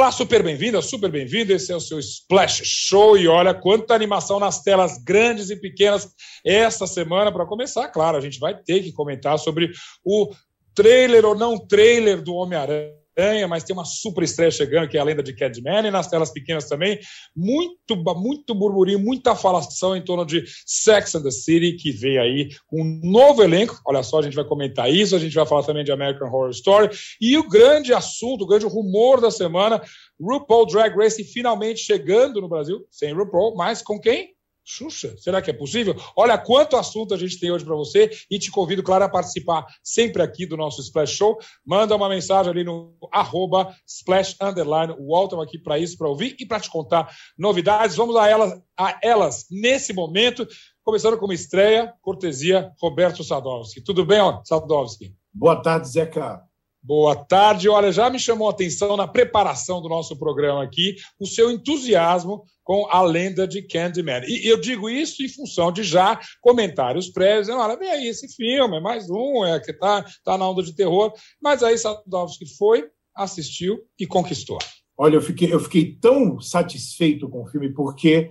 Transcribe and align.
Olá, 0.00 0.10
super 0.10 0.42
bem-vinda, 0.42 0.80
super 0.80 1.10
bem-vindo. 1.10 1.52
Esse 1.52 1.72
é 1.72 1.76
o 1.76 1.80
seu 1.80 1.98
Splash 1.98 2.62
Show 2.64 3.18
e 3.18 3.28
olha 3.28 3.52
quanta 3.52 3.94
animação 3.94 4.40
nas 4.40 4.62
telas 4.62 4.96
grandes 4.96 5.50
e 5.50 5.56
pequenas 5.56 6.08
esta 6.42 6.86
semana. 6.86 7.30
Para 7.30 7.44
começar, 7.44 7.86
claro, 7.88 8.16
a 8.16 8.20
gente 8.22 8.40
vai 8.40 8.56
ter 8.56 8.82
que 8.82 8.92
comentar 8.92 9.38
sobre 9.38 9.70
o 10.02 10.32
trailer 10.74 11.26
ou 11.26 11.34
não 11.34 11.58
trailer 11.58 12.22
do 12.22 12.32
Homem-Aranha 12.32 12.99
mas 13.48 13.64
tem 13.64 13.74
uma 13.74 13.84
super 13.84 14.24
estreia 14.24 14.50
chegando, 14.50 14.88
que 14.88 14.96
é 14.96 15.00
a 15.00 15.04
lenda 15.04 15.22
de 15.22 15.34
Cadman, 15.34 15.86
e 15.86 15.90
nas 15.90 16.08
telas 16.08 16.30
pequenas 16.30 16.68
também, 16.68 16.98
muito, 17.34 17.96
muito 18.16 18.54
burburinho, 18.54 18.98
muita 18.98 19.34
falação 19.34 19.96
em 19.96 20.04
torno 20.04 20.24
de 20.24 20.44
Sex 20.66 21.14
and 21.14 21.22
the 21.22 21.30
City, 21.30 21.72
que 21.72 21.90
veio 21.90 22.22
aí 22.22 22.48
um 22.72 23.00
novo 23.04 23.42
elenco. 23.42 23.80
Olha 23.86 24.02
só, 24.02 24.18
a 24.18 24.22
gente 24.22 24.36
vai 24.36 24.44
comentar 24.44 24.90
isso, 24.92 25.14
a 25.14 25.18
gente 25.18 25.34
vai 25.34 25.46
falar 25.46 25.62
também 25.62 25.84
de 25.84 25.92
American 25.92 26.28
Horror 26.28 26.50
Story, 26.50 26.90
e 27.20 27.36
o 27.36 27.48
grande 27.48 27.92
assunto, 27.92 28.42
o 28.42 28.46
grande 28.46 28.66
rumor 28.66 29.20
da 29.20 29.30
semana, 29.30 29.80
RuPaul 30.20 30.66
Drag 30.66 30.96
Race 30.96 31.22
finalmente 31.24 31.80
chegando 31.80 32.40
no 32.40 32.48
Brasil, 32.48 32.86
sem 32.90 33.12
RuPaul, 33.12 33.54
mas 33.56 33.82
com 33.82 33.98
quem? 33.98 34.34
Xuxa, 34.70 35.16
será 35.18 35.42
que 35.42 35.50
é 35.50 35.52
possível? 35.52 35.96
Olha 36.16 36.38
quanto 36.38 36.76
assunto 36.76 37.12
a 37.12 37.16
gente 37.16 37.40
tem 37.40 37.50
hoje 37.50 37.64
para 37.64 37.74
você 37.74 38.10
e 38.30 38.38
te 38.38 38.50
convido, 38.50 38.82
claro, 38.82 39.04
a 39.04 39.08
participar 39.08 39.66
sempre 39.82 40.22
aqui 40.22 40.46
do 40.46 40.56
nosso 40.56 40.80
Splash 40.80 41.16
Show. 41.16 41.38
Manda 41.66 41.96
uma 41.96 42.08
mensagem 42.08 42.50
ali 42.50 42.62
no 42.62 42.94
arroba 43.12 43.74
Splash 43.86 44.36
Underline 44.40 44.94
Walton 44.98 45.40
aqui 45.40 45.58
para 45.58 45.78
isso, 45.78 45.98
para 45.98 46.08
ouvir 46.08 46.36
e 46.38 46.46
para 46.46 46.60
te 46.60 46.70
contar 46.70 47.12
novidades. 47.36 47.96
Vamos 47.96 48.14
a 48.16 48.28
elas, 48.28 48.60
a 48.78 48.98
elas 49.02 49.46
nesse 49.50 49.92
momento, 49.92 50.46
começando 50.84 51.18
com 51.18 51.24
uma 51.24 51.34
estreia, 51.34 51.92
cortesia 52.00 52.70
Roberto 52.80 53.24
Sadowski. 53.24 53.82
Tudo 53.82 54.04
bem, 54.04 54.20
Sadowski? 54.44 55.14
Boa 55.32 55.60
tarde, 55.60 55.88
Zeca. 55.88 56.49
Boa 56.82 57.14
tarde. 57.14 57.68
Olha, 57.68 57.92
já 57.92 58.08
me 58.08 58.18
chamou 58.18 58.48
a 58.48 58.52
atenção 58.52 58.96
na 58.96 59.06
preparação 59.06 59.82
do 59.82 59.88
nosso 59.88 60.18
programa 60.18 60.62
aqui 60.62 60.96
o 61.20 61.26
seu 61.26 61.50
entusiasmo 61.50 62.42
com 62.64 62.86
a 62.90 63.02
lenda 63.02 63.46
de 63.46 63.60
Candyman. 63.60 64.22
E 64.26 64.50
eu 64.50 64.58
digo 64.58 64.88
isso 64.88 65.22
em 65.22 65.28
função 65.28 65.70
de 65.70 65.82
já 65.82 66.18
comentários 66.40 67.10
prévios, 67.10 67.50
olha, 67.50 67.76
vem 67.76 67.90
aí 67.90 68.08
esse 68.08 68.34
filme, 68.34 68.78
é 68.78 68.80
mais 68.80 69.10
um, 69.10 69.44
é 69.44 69.60
que 69.60 69.74
tá, 69.74 70.04
tá 70.24 70.38
na 70.38 70.48
onda 70.48 70.62
de 70.62 70.74
terror. 70.74 71.12
Mas 71.42 71.62
aí 71.62 71.76
Sadovski 71.76 72.46
foi, 72.56 72.88
assistiu 73.14 73.80
e 73.98 74.06
conquistou. 74.06 74.58
Olha, 74.96 75.16
eu 75.16 75.22
fiquei, 75.22 75.52
eu 75.52 75.60
fiquei 75.60 75.98
tão 76.00 76.40
satisfeito 76.40 77.28
com 77.28 77.42
o 77.42 77.46
filme, 77.46 77.74
porque 77.74 78.30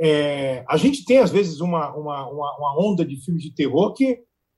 é, 0.00 0.64
a 0.68 0.76
gente 0.76 1.04
tem, 1.04 1.18
às 1.18 1.30
vezes, 1.30 1.60
uma, 1.60 1.94
uma, 1.94 2.28
uma, 2.28 2.58
uma 2.58 2.88
onda 2.88 3.04
de 3.04 3.22
filmes 3.24 3.44
de 3.44 3.54
terror 3.54 3.92
que, 3.92 4.16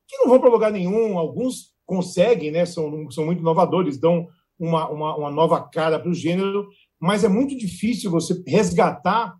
que 0.09 0.17
não 0.19 0.29
vão 0.29 0.41
para 0.41 0.49
lugar 0.49 0.73
nenhum, 0.73 1.19
alguns 1.19 1.76
conseguem, 1.87 2.51
né, 2.51 2.67
são, 2.67 3.11
são 3.11 3.25
muito 3.25 3.41
inovadores, 3.41 3.97
dão 3.97 4.29
uma, 4.59 4.89
uma, 4.91 5.17
uma 5.17 5.31
nova 5.31 5.61
cara 5.61 5.99
para 5.99 6.11
o 6.11 6.15
gênero, 6.15 6.69
mas 7.01 7.25
é 7.25 7.29
muito 7.29 7.57
difícil 7.57 8.11
você 8.11 8.43
resgatar 8.47 9.37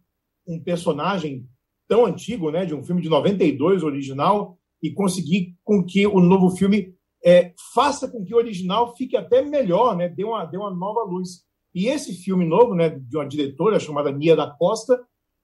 um 0.47 0.63
personagem 0.63 1.45
tão 1.89 2.07
antigo, 2.07 2.51
né, 2.51 2.65
de 2.65 2.75
um 2.75 2.83
filme 2.83 3.03
de 3.03 3.09
92 3.09 3.83
original, 3.83 4.57
e 4.83 4.91
conseguir 4.91 5.57
com 5.65 5.83
que 5.83 6.07
o 6.07 6.21
novo 6.21 6.51
filme 6.51 6.95
é, 7.25 7.53
faça 7.75 8.09
com 8.09 8.25
que 8.25 8.35
o 8.35 8.37
original 8.37 8.95
fique 8.95 9.17
até 9.17 9.43
melhor, 9.43 9.97
né, 9.97 10.09
dê 10.09 10.25
uma, 10.25 10.45
dê 10.45 10.57
uma 10.57 10.71
nova 10.71 11.03
luz. 11.03 11.45
E 11.75 11.89
esse 11.89 12.15
filme 12.15 12.47
novo, 12.47 12.75
né, 12.75 12.91
de 12.91 13.17
uma 13.17 13.27
diretora 13.27 13.81
chamada 13.81 14.13
Nia 14.13 14.37
da 14.37 14.51
Costa, 14.51 14.99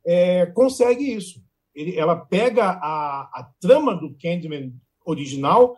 é, 0.04 0.46
consegue 0.46 1.12
isso. 1.12 1.42
Ele, 1.74 1.96
ela 1.96 2.16
pega 2.16 2.64
a, 2.64 3.22
a 3.32 3.50
trama 3.60 3.94
do 3.94 4.14
Candyman 4.14 4.72
original 5.04 5.74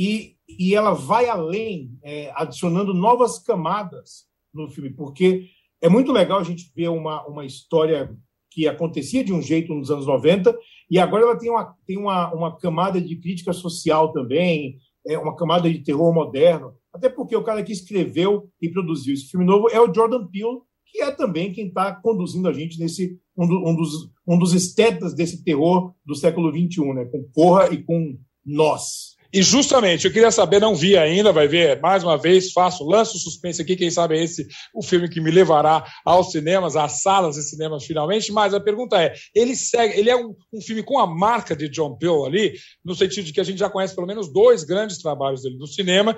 e, 0.00 0.34
e 0.48 0.74
ela 0.74 0.92
vai 0.94 1.28
além, 1.28 1.98
é, 2.02 2.32
adicionando 2.34 2.94
novas 2.94 3.38
camadas 3.38 4.24
no 4.52 4.66
filme, 4.66 4.88
porque 4.88 5.50
é 5.78 5.90
muito 5.90 6.10
legal 6.10 6.38
a 6.40 6.42
gente 6.42 6.72
ver 6.74 6.88
uma, 6.88 7.22
uma 7.26 7.44
história 7.44 8.10
que 8.50 8.66
acontecia 8.66 9.22
de 9.22 9.30
um 9.30 9.42
jeito 9.42 9.74
nos 9.74 9.90
anos 9.90 10.06
90 10.06 10.56
e 10.90 10.98
agora 10.98 11.24
ela 11.24 11.36
tem 11.36 11.50
uma, 11.50 11.76
tem 11.86 11.98
uma, 11.98 12.32
uma 12.32 12.56
camada 12.56 12.98
de 12.98 13.14
crítica 13.16 13.52
social 13.52 14.10
também, 14.10 14.78
é 15.06 15.18
uma 15.18 15.36
camada 15.36 15.70
de 15.70 15.80
terror 15.80 16.14
moderno, 16.14 16.74
até 16.94 17.10
porque 17.10 17.36
o 17.36 17.44
cara 17.44 17.62
que 17.62 17.72
escreveu 17.72 18.48
e 18.58 18.70
produziu 18.70 19.12
esse 19.12 19.26
filme 19.26 19.44
novo 19.44 19.68
é 19.68 19.78
o 19.78 19.92
Jordan 19.92 20.26
Peele, 20.28 20.60
que 20.86 21.02
é 21.02 21.10
também 21.10 21.52
quem 21.52 21.68
está 21.68 21.94
conduzindo 21.94 22.48
a 22.48 22.54
gente 22.54 22.78
nesse 22.78 23.20
um, 23.36 23.46
do, 23.46 23.68
um, 23.68 23.76
dos, 23.76 24.10
um 24.26 24.38
dos 24.38 24.54
estetas 24.54 25.14
desse 25.14 25.44
terror 25.44 25.94
do 26.06 26.14
século 26.14 26.50
XXI, 26.50 26.94
né? 26.94 27.04
com 27.04 27.22
Corra 27.34 27.68
e 27.68 27.82
com 27.82 28.18
Nós. 28.44 29.19
E 29.32 29.42
justamente, 29.42 30.06
eu 30.06 30.12
queria 30.12 30.30
saber, 30.30 30.60
não 30.60 30.74
vi 30.74 30.96
ainda, 30.96 31.32
vai 31.32 31.46
ver 31.46 31.80
mais 31.80 32.02
uma 32.02 32.18
vez, 32.18 32.52
faço, 32.52 32.84
lanço 32.84 33.16
o 33.16 33.20
suspense 33.20 33.62
aqui, 33.62 33.76
quem 33.76 33.90
sabe 33.90 34.18
é 34.18 34.24
esse 34.24 34.48
o 34.74 34.82
filme 34.82 35.08
que 35.08 35.20
me 35.20 35.30
levará 35.30 35.84
aos 36.04 36.32
cinemas, 36.32 36.74
às 36.74 37.00
salas 37.00 37.36
de 37.36 37.42
cinemas 37.44 37.84
finalmente, 37.84 38.32
mas 38.32 38.52
a 38.52 38.60
pergunta 38.60 39.00
é, 39.00 39.14
ele 39.32 39.54
segue, 39.54 39.98
ele 39.98 40.10
é 40.10 40.16
um, 40.16 40.34
um 40.52 40.60
filme 40.60 40.82
com 40.82 40.98
a 40.98 41.06
marca 41.06 41.54
de 41.54 41.68
John 41.68 41.96
Peel 41.96 42.24
ali, 42.24 42.54
no 42.84 42.94
sentido 42.94 43.24
de 43.24 43.32
que 43.32 43.40
a 43.40 43.44
gente 43.44 43.58
já 43.58 43.70
conhece 43.70 43.94
pelo 43.94 44.06
menos 44.06 44.32
dois 44.32 44.64
grandes 44.64 44.98
trabalhos 44.98 45.42
dele 45.42 45.56
no 45.56 45.66
cinema, 45.66 46.16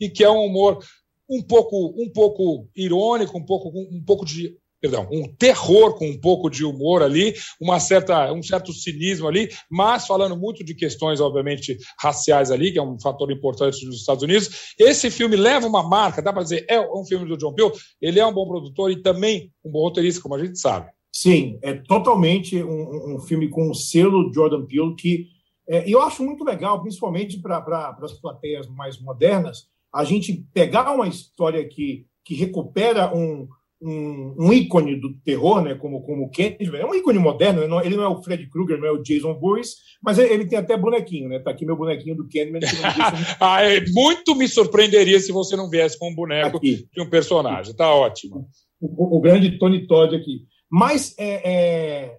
e 0.00 0.10
que 0.10 0.24
é 0.24 0.30
um 0.30 0.44
humor 0.44 0.84
um 1.28 1.42
pouco, 1.42 1.94
um 1.96 2.10
pouco 2.10 2.68
irônico, 2.74 3.38
um 3.38 3.44
pouco, 3.44 3.68
um 3.68 4.02
pouco 4.04 4.24
de 4.24 4.56
perdão, 4.80 5.08
um 5.10 5.26
terror 5.36 5.96
com 5.98 6.08
um 6.08 6.18
pouco 6.18 6.48
de 6.48 6.64
humor 6.64 7.02
ali, 7.02 7.34
uma 7.60 7.80
certa, 7.80 8.32
um 8.32 8.42
certo 8.42 8.72
cinismo 8.72 9.26
ali, 9.26 9.48
mas 9.70 10.06
falando 10.06 10.36
muito 10.36 10.64
de 10.64 10.74
questões, 10.74 11.20
obviamente, 11.20 11.76
raciais 12.00 12.50
ali, 12.50 12.72
que 12.72 12.78
é 12.78 12.82
um 12.82 12.98
fator 12.98 13.30
importante 13.30 13.84
nos 13.84 13.96
Estados 13.96 14.22
Unidos. 14.22 14.74
Esse 14.78 15.10
filme 15.10 15.36
leva 15.36 15.66
uma 15.66 15.82
marca, 15.82 16.22
dá 16.22 16.32
para 16.32 16.42
dizer, 16.42 16.64
é 16.68 16.80
um 16.80 17.04
filme 17.04 17.26
do 17.26 17.36
John 17.36 17.54
Peel, 17.54 17.72
ele 18.00 18.20
é 18.20 18.26
um 18.26 18.32
bom 18.32 18.46
produtor 18.46 18.90
e 18.90 19.02
também 19.02 19.52
um 19.64 19.70
bom 19.70 19.80
roteirista, 19.80 20.22
como 20.22 20.34
a 20.34 20.44
gente 20.44 20.58
sabe. 20.58 20.90
Sim, 21.12 21.58
é 21.62 21.74
totalmente 21.74 22.62
um, 22.62 23.16
um 23.16 23.20
filme 23.20 23.48
com 23.48 23.70
o 23.70 23.74
selo 23.74 24.32
Jordan 24.32 24.66
Peele 24.66 24.94
que 24.94 25.26
é, 25.68 25.84
eu 25.86 26.00
acho 26.00 26.24
muito 26.24 26.44
legal, 26.44 26.80
principalmente 26.80 27.38
para 27.40 27.60
pra, 27.60 27.96
as 28.02 28.12
plateias 28.12 28.66
mais 28.68 28.98
modernas, 29.00 29.68
a 29.92 30.02
gente 30.02 30.46
pegar 30.54 30.92
uma 30.92 31.06
história 31.06 31.66
que, 31.68 32.06
que 32.24 32.34
recupera 32.34 33.14
um, 33.14 33.46
um, 33.80 34.34
um, 34.38 34.52
ícone 34.52 34.96
do 34.96 35.14
terror, 35.24 35.62
né, 35.62 35.74
como 35.74 36.02
como 36.02 36.24
o 36.24 36.30
Candyman, 36.30 36.80
é 36.80 36.86
um 36.86 36.94
ícone 36.94 37.18
moderno, 37.18 37.66
né? 37.66 37.86
ele 37.86 37.96
não 37.96 38.04
é 38.04 38.08
o 38.08 38.22
Fred 38.22 38.48
Krueger, 38.48 38.78
não 38.78 38.88
é 38.88 38.90
o 38.90 39.02
Jason 39.02 39.38
Voorhees, 39.38 39.76
mas 40.02 40.18
ele 40.18 40.46
tem 40.46 40.58
até 40.58 40.76
bonequinho, 40.76 41.28
né? 41.28 41.38
Tá 41.38 41.50
aqui 41.50 41.64
meu 41.64 41.76
bonequinho 41.76 42.16
do 42.16 42.28
Candyman. 42.28 42.60
ah, 43.40 43.62
é, 43.62 43.84
muito 43.90 44.34
me 44.34 44.48
surpreenderia 44.48 45.20
se 45.20 45.32
você 45.32 45.56
não 45.56 45.70
viesse 45.70 45.98
com 45.98 46.10
um 46.10 46.14
boneco 46.14 46.56
aqui. 46.56 46.88
de 46.92 47.00
um 47.00 47.08
personagem. 47.08 47.74
Tá 47.74 47.92
ótimo. 47.94 48.48
O, 48.80 49.16
o, 49.16 49.20
grande 49.20 49.58
Tony 49.58 49.86
Todd 49.86 50.14
aqui. 50.14 50.42
Mas 50.70 51.14
é, 51.18 51.50
é, 51.50 52.18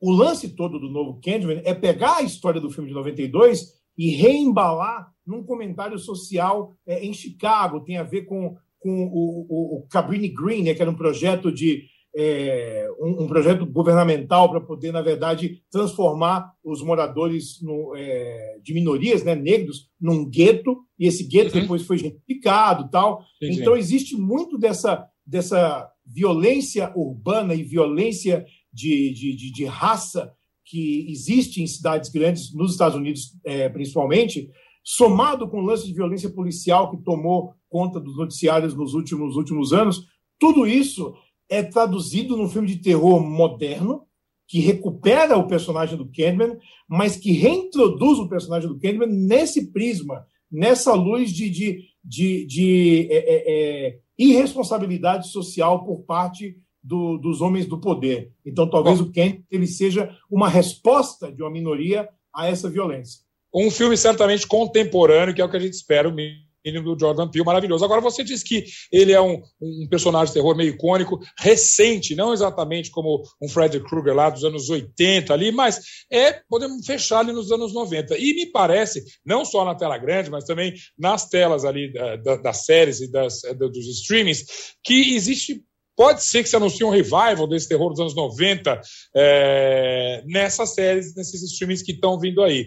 o 0.00 0.12
lance 0.12 0.54
todo 0.54 0.78
do 0.78 0.90
novo 0.90 1.20
Candyman 1.22 1.62
é 1.64 1.72
pegar 1.72 2.16
a 2.16 2.22
história 2.22 2.60
do 2.60 2.70
filme 2.70 2.88
de 2.88 2.94
92 2.94 3.74
e 3.96 4.10
reembalar 4.10 5.12
num 5.26 5.42
comentário 5.42 5.98
social 5.98 6.76
é, 6.86 7.04
em 7.04 7.12
Chicago, 7.12 7.80
tem 7.80 7.96
a 7.96 8.02
ver 8.02 8.22
com 8.22 8.56
com 8.84 9.06
o, 9.06 9.46
o, 9.48 9.78
o 9.78 9.86
Cabrini 9.88 10.28
Green, 10.28 10.62
né, 10.62 10.74
que 10.74 10.82
era 10.82 10.90
um 10.90 10.96
projeto 10.96 11.50
de 11.50 11.84
é, 12.14 12.86
um, 13.00 13.24
um, 13.24 13.26
projeto 13.26 13.64
governamental 13.64 14.48
para 14.50 14.60
poder, 14.60 14.92
na 14.92 15.00
verdade, 15.00 15.62
transformar 15.70 16.52
os 16.62 16.82
moradores 16.82 17.60
no, 17.62 17.94
é, 17.96 18.58
de 18.62 18.74
minorias, 18.74 19.24
né, 19.24 19.34
negros, 19.34 19.88
num 19.98 20.28
gueto, 20.28 20.76
e 20.98 21.06
esse 21.06 21.24
gueto 21.24 21.56
uhum. 21.56 21.62
depois 21.62 21.82
foi 21.82 21.96
gentrificado 21.96 22.90
tal. 22.90 23.24
Então, 23.40 23.74
existe 23.74 24.16
muito 24.16 24.58
dessa, 24.58 25.08
dessa 25.26 25.90
violência 26.06 26.92
urbana 26.94 27.54
e 27.54 27.64
violência 27.64 28.44
de, 28.72 29.12
de, 29.12 29.34
de, 29.34 29.50
de 29.50 29.64
raça 29.64 30.32
que 30.64 31.10
existe 31.10 31.62
em 31.62 31.66
cidades 31.66 32.10
grandes, 32.10 32.54
nos 32.54 32.72
Estados 32.72 32.96
Unidos 32.96 33.32
é, 33.44 33.68
principalmente, 33.68 34.50
somado 34.84 35.48
com 35.48 35.60
o 35.60 35.64
lance 35.64 35.86
de 35.86 35.94
violência 35.94 36.28
policial 36.30 36.90
que 36.90 37.02
tomou 37.02 37.54
conta 37.74 37.98
dos 37.98 38.16
noticiários 38.16 38.72
nos 38.72 38.94
últimos, 38.94 39.34
últimos 39.34 39.72
anos, 39.72 40.06
tudo 40.38 40.64
isso 40.64 41.12
é 41.48 41.60
traduzido 41.60 42.36
num 42.36 42.48
filme 42.48 42.68
de 42.68 42.76
terror 42.76 43.20
moderno, 43.20 44.02
que 44.46 44.60
recupera 44.60 45.36
o 45.36 45.48
personagem 45.48 45.98
do 45.98 46.06
Candyman, 46.06 46.56
mas 46.88 47.16
que 47.16 47.32
reintroduz 47.32 48.20
o 48.20 48.28
personagem 48.28 48.68
do 48.68 48.78
Candyman 48.78 49.08
nesse 49.08 49.72
prisma, 49.72 50.24
nessa 50.48 50.94
luz 50.94 51.32
de, 51.32 51.50
de, 51.50 51.84
de, 52.04 52.46
de 52.46 53.08
é, 53.10 53.16
é, 53.16 53.86
é 53.88 53.98
irresponsabilidade 54.16 55.26
social 55.30 55.84
por 55.84 56.04
parte 56.04 56.56
do, 56.80 57.18
dos 57.18 57.40
homens 57.40 57.66
do 57.66 57.80
poder. 57.80 58.30
Então, 58.46 58.70
talvez 58.70 59.00
Bom, 59.00 59.08
o 59.08 59.12
Candyman 59.12 59.42
ele 59.50 59.66
seja 59.66 60.16
uma 60.30 60.48
resposta 60.48 61.32
de 61.32 61.42
uma 61.42 61.50
minoria 61.50 62.08
a 62.32 62.46
essa 62.46 62.70
violência. 62.70 63.24
Um 63.52 63.68
filme 63.68 63.96
certamente 63.96 64.46
contemporâneo, 64.46 65.34
que 65.34 65.42
é 65.42 65.44
o 65.44 65.50
que 65.50 65.56
a 65.56 65.60
gente 65.60 65.74
espera, 65.74 66.08
o 66.08 66.14
mínimo 66.64 66.94
do 66.94 66.98
Jordan 66.98 67.28
Peele, 67.28 67.44
maravilhoso. 67.44 67.84
Agora, 67.84 68.00
você 68.00 68.24
diz 68.24 68.42
que 68.42 68.64
ele 68.90 69.12
é 69.12 69.20
um, 69.20 69.42
um 69.60 69.86
personagem 69.88 70.28
de 70.28 70.34
terror 70.34 70.56
meio 70.56 70.70
icônico, 70.70 71.20
recente, 71.38 72.14
não 72.14 72.32
exatamente 72.32 72.90
como 72.90 73.22
um 73.42 73.48
Freddy 73.48 73.80
Krueger 73.80 74.14
lá 74.14 74.30
dos 74.30 74.44
anos 74.44 74.70
80 74.70 75.32
ali, 75.32 75.52
mas 75.52 75.80
é, 76.10 76.40
podemos 76.48 76.84
fechar 76.86 77.20
ali 77.20 77.32
nos 77.32 77.52
anos 77.52 77.74
90. 77.74 78.16
E 78.16 78.34
me 78.34 78.46
parece, 78.46 79.04
não 79.24 79.44
só 79.44 79.64
na 79.64 79.74
tela 79.74 79.98
grande, 79.98 80.30
mas 80.30 80.44
também 80.44 80.74
nas 80.98 81.28
telas 81.28 81.64
ali 81.64 81.92
da, 81.92 82.16
da, 82.16 82.36
das 82.36 82.64
séries 82.64 83.00
e 83.00 83.10
das, 83.10 83.42
dos 83.58 83.86
streamings, 83.86 84.44
que 84.82 85.14
existe 85.14 85.62
Pode 85.96 86.24
ser 86.24 86.42
que 86.42 86.48
se 86.48 86.56
anuncie 86.56 86.84
um 86.84 86.90
revival 86.90 87.46
desse 87.46 87.68
terror 87.68 87.90
dos 87.90 88.00
anos 88.00 88.16
90 88.16 88.80
é, 89.14 90.24
nessas 90.26 90.74
séries, 90.74 91.14
nesses 91.14 91.40
streamings 91.42 91.82
que 91.82 91.92
estão 91.92 92.18
vindo 92.18 92.42
aí. 92.42 92.66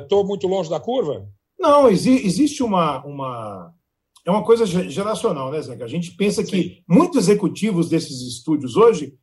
Estou 0.00 0.22
é, 0.22 0.26
muito 0.26 0.46
longe 0.46 0.70
da 0.70 0.78
curva? 0.78 1.26
Não, 1.58 1.88
exi 1.88 2.24
existe 2.24 2.62
uma, 2.62 3.04
uma. 3.04 3.74
É 4.24 4.30
uma 4.30 4.44
coisa 4.44 4.66
geracional, 4.66 5.50
né, 5.50 5.60
Zeca? 5.62 5.84
A 5.84 5.88
gente 5.88 6.12
pensa 6.12 6.44
Sim. 6.44 6.50
que 6.50 6.82
muitos 6.86 7.16
executivos 7.16 7.88
desses 7.88 8.20
estúdios 8.20 8.76
hoje 8.76 9.14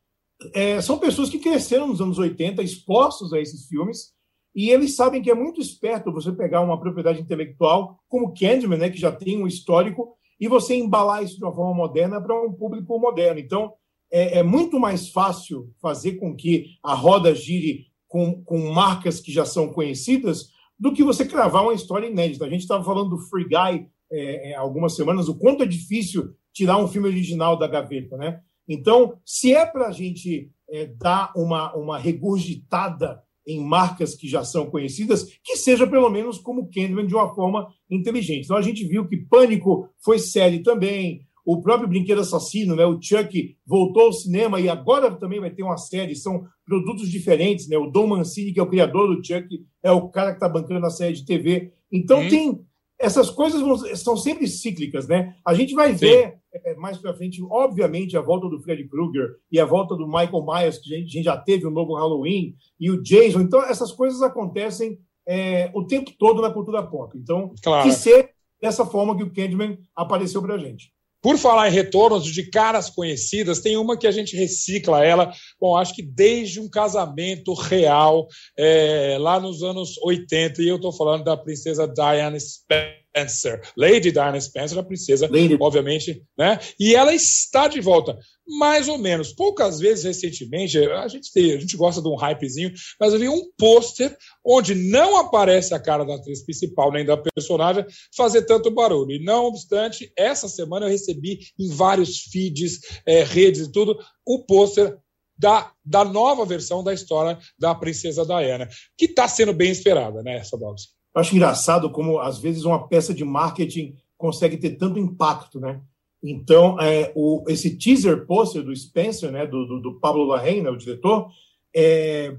é, 0.52 0.80
são 0.80 0.98
pessoas 0.98 1.30
que 1.30 1.38
cresceram 1.38 1.86
nos 1.86 2.00
anos 2.00 2.18
80, 2.18 2.62
expostos 2.62 3.32
a 3.32 3.40
esses 3.40 3.66
filmes, 3.66 4.14
e 4.54 4.70
eles 4.70 4.96
sabem 4.96 5.22
que 5.22 5.30
é 5.30 5.34
muito 5.34 5.60
esperto 5.60 6.12
você 6.12 6.32
pegar 6.32 6.60
uma 6.60 6.80
propriedade 6.80 7.20
intelectual 7.20 8.00
como 8.08 8.34
Candyman, 8.34 8.78
né, 8.78 8.90
que 8.90 8.98
já 8.98 9.12
tem 9.12 9.40
um 9.40 9.46
histórico, 9.46 10.16
e 10.40 10.48
você 10.48 10.74
embalar 10.74 11.22
isso 11.22 11.36
de 11.36 11.44
uma 11.44 11.54
forma 11.54 11.74
moderna 11.74 12.20
para 12.20 12.34
um 12.34 12.52
público 12.52 12.98
moderno. 12.98 13.38
Então, 13.38 13.72
é, 14.10 14.38
é, 14.38 14.42
muito 14.42 14.78
mais 14.78 15.08
fácil 15.08 15.70
fazer 15.80 16.12
com 16.12 16.34
que 16.34 16.76
a 16.82 16.94
roda 16.94 17.34
gire 17.34 17.86
com, 18.06 18.42
com 18.44 18.72
marcas 18.72 19.20
que 19.20 19.32
já 19.32 19.44
são 19.44 19.72
conhecidas 19.72 20.50
do 20.78 20.92
que 20.92 21.02
você 21.02 21.24
cravar 21.24 21.62
uma 21.62 21.74
história 21.74 22.06
inédita. 22.06 22.44
A 22.44 22.50
gente 22.50 22.62
estava 22.62 22.84
falando 22.84 23.10
do 23.10 23.18
Free 23.18 23.44
Guy 23.44 23.88
é, 24.10 24.50
é, 24.50 24.54
algumas 24.54 24.94
semanas, 24.94 25.28
o 25.28 25.36
quanto 25.36 25.62
é 25.62 25.66
difícil 25.66 26.34
tirar 26.52 26.78
um 26.78 26.88
filme 26.88 27.08
original 27.08 27.58
da 27.58 27.66
gaveta, 27.66 28.16
né? 28.16 28.40
Então, 28.68 29.18
se 29.24 29.54
é 29.54 29.64
para 29.64 29.88
a 29.88 29.92
gente 29.92 30.50
é, 30.70 30.86
dar 30.86 31.32
uma, 31.36 31.74
uma 31.74 31.98
regurgitada 31.98 33.22
em 33.46 33.60
marcas 33.64 34.14
que 34.14 34.26
já 34.26 34.42
são 34.44 34.68
conhecidas, 34.68 35.24
que 35.44 35.56
seja 35.56 35.86
pelo 35.86 36.10
menos 36.10 36.38
como 36.38 36.68
Candyman 36.68 37.06
de 37.06 37.14
uma 37.14 37.32
forma 37.32 37.72
inteligente. 37.88 38.44
Então 38.44 38.56
a 38.56 38.62
gente 38.62 38.84
viu 38.84 39.06
que 39.06 39.16
Pânico 39.16 39.88
foi 40.04 40.18
série 40.18 40.62
também, 40.62 41.25
o 41.46 41.62
próprio 41.62 41.88
Brinquedo 41.88 42.20
Assassino, 42.20 42.74
né, 42.74 42.84
o 42.84 43.00
Chuck 43.00 43.56
voltou 43.64 44.06
ao 44.06 44.12
cinema 44.12 44.60
e 44.60 44.68
agora 44.68 45.12
também 45.12 45.38
vai 45.38 45.50
ter 45.50 45.62
uma 45.62 45.76
série, 45.76 46.16
são 46.16 46.44
produtos 46.66 47.08
diferentes, 47.08 47.68
né? 47.68 47.78
O 47.78 47.86
Dom 47.86 48.08
Mancini, 48.08 48.52
que 48.52 48.58
é 48.58 48.62
o 48.62 48.68
criador 48.68 49.14
do 49.14 49.24
Chuck, 49.24 49.46
é 49.80 49.92
o 49.92 50.08
cara 50.08 50.30
que 50.30 50.36
está 50.36 50.48
bancando 50.48 50.84
a 50.84 50.90
série 50.90 51.14
de 51.14 51.24
TV. 51.24 51.72
Então 51.92 52.20
hum. 52.20 52.28
tem 52.28 52.66
essas 52.98 53.30
coisas 53.30 53.60
vão, 53.60 53.76
são 53.94 54.16
sempre 54.16 54.48
cíclicas, 54.48 55.06
né? 55.06 55.36
A 55.46 55.54
gente 55.54 55.74
vai 55.74 55.92
Sim. 55.92 56.06
ver 56.06 56.38
é, 56.52 56.74
mais 56.74 56.98
para 56.98 57.14
frente, 57.14 57.42
obviamente, 57.48 58.16
a 58.16 58.20
volta 58.20 58.48
do 58.48 58.60
Freddy 58.60 58.88
Krueger 58.88 59.36
e 59.52 59.60
a 59.60 59.66
volta 59.66 59.94
do 59.94 60.06
Michael 60.06 60.44
Myers, 60.44 60.78
que 60.78 60.92
a 60.92 60.98
gente, 60.98 61.08
a 61.08 61.12
gente 61.12 61.24
já 61.24 61.36
teve 61.36 61.66
o 61.66 61.70
novo 61.70 61.94
Halloween, 61.94 62.56
e 62.80 62.90
o 62.90 63.02
Jason. 63.02 63.40
Então, 63.40 63.62
essas 63.62 63.92
coisas 63.92 64.22
acontecem 64.22 64.98
é, 65.28 65.70
o 65.74 65.84
tempo 65.84 66.10
todo 66.18 66.40
na 66.40 66.50
cultura 66.50 66.82
pop. 66.82 67.16
Então, 67.16 67.52
claro. 67.62 67.88
que 67.88 67.94
ser 67.94 68.30
dessa 68.60 68.86
forma 68.86 69.16
que 69.16 69.22
o 69.22 69.32
Candyman 69.32 69.78
apareceu 69.94 70.40
para 70.40 70.54
a 70.54 70.58
gente. 70.58 70.95
Por 71.26 71.38
falar 71.38 71.68
em 71.68 71.72
retornos 71.72 72.24
de 72.24 72.48
caras 72.48 72.88
conhecidas, 72.88 73.58
tem 73.58 73.76
uma 73.76 73.98
que 73.98 74.06
a 74.06 74.12
gente 74.12 74.36
recicla 74.36 75.04
ela, 75.04 75.32
bom, 75.60 75.76
acho 75.76 75.92
que 75.92 76.00
desde 76.00 76.60
um 76.60 76.70
casamento 76.70 77.52
real, 77.52 78.28
é, 78.56 79.16
lá 79.18 79.40
nos 79.40 79.60
anos 79.60 79.98
80, 80.04 80.62
e 80.62 80.68
eu 80.68 80.76
estou 80.76 80.92
falando 80.92 81.24
da 81.24 81.36
princesa 81.36 81.84
Diana 81.88 82.38
Spencer 82.38 83.05
Spencer, 83.16 83.62
Lady 83.76 84.12
Diana 84.12 84.38
Spencer, 84.38 84.78
a 84.78 84.82
princesa, 84.82 85.28
Lady. 85.30 85.56
obviamente, 85.58 86.22
né? 86.38 86.58
E 86.78 86.94
ela 86.94 87.14
está 87.14 87.66
de 87.66 87.80
volta, 87.80 88.18
mais 88.58 88.88
ou 88.88 88.98
menos. 88.98 89.32
Poucas 89.32 89.80
vezes 89.80 90.04
recentemente, 90.04 90.78
a 90.78 91.08
gente 91.08 91.32
tem, 91.32 91.52
a 91.54 91.58
gente 91.58 91.76
gosta 91.76 92.02
de 92.02 92.08
um 92.08 92.14
hypezinho, 92.14 92.72
mas 93.00 93.12
eu 93.12 93.18
vi 93.18 93.28
um 93.28 93.50
pôster 93.58 94.16
onde 94.44 94.74
não 94.74 95.16
aparece 95.16 95.74
a 95.74 95.80
cara 95.80 96.04
da 96.04 96.14
atriz 96.16 96.44
principal 96.44 96.92
nem 96.92 97.04
da 97.04 97.16
personagem 97.16 97.86
fazer 98.14 98.42
tanto 98.42 98.70
barulho. 98.70 99.12
E 99.12 99.24
não 99.24 99.46
obstante, 99.46 100.12
essa 100.16 100.48
semana 100.48 100.86
eu 100.86 100.90
recebi 100.90 101.38
em 101.58 101.70
vários 101.70 102.20
feeds, 102.30 102.80
é, 103.06 103.24
redes 103.24 103.66
e 103.66 103.72
tudo, 103.72 103.98
o 104.26 104.44
pôster 104.44 104.98
da, 105.38 105.70
da 105.84 106.04
nova 106.04 106.44
versão 106.44 106.82
da 106.82 106.94
história 106.94 107.38
da 107.58 107.74
princesa 107.74 108.24
Diana, 108.24 108.68
que 108.96 109.06
está 109.06 109.28
sendo 109.28 109.52
bem 109.52 109.70
esperada, 109.70 110.22
né, 110.22 110.42
Sobowski? 110.42 110.95
Eu 111.16 111.20
acho 111.20 111.34
engraçado 111.34 111.88
como, 111.88 112.18
às 112.18 112.38
vezes, 112.38 112.64
uma 112.64 112.86
peça 112.86 113.14
de 113.14 113.24
marketing 113.24 113.96
consegue 114.18 114.58
ter 114.58 114.72
tanto 114.72 114.98
impacto, 114.98 115.58
né? 115.58 115.80
Então, 116.22 116.78
é, 116.78 117.10
o, 117.16 117.42
esse 117.48 117.78
teaser 117.78 118.26
poster 118.26 118.62
do 118.62 118.76
Spencer, 118.76 119.32
né, 119.32 119.46
do, 119.46 119.64
do, 119.64 119.80
do 119.80 119.98
Pablo 119.98 120.24
Larraín, 120.24 120.60
né, 120.60 120.68
o 120.68 120.76
diretor, 120.76 121.28
é, 121.74 122.36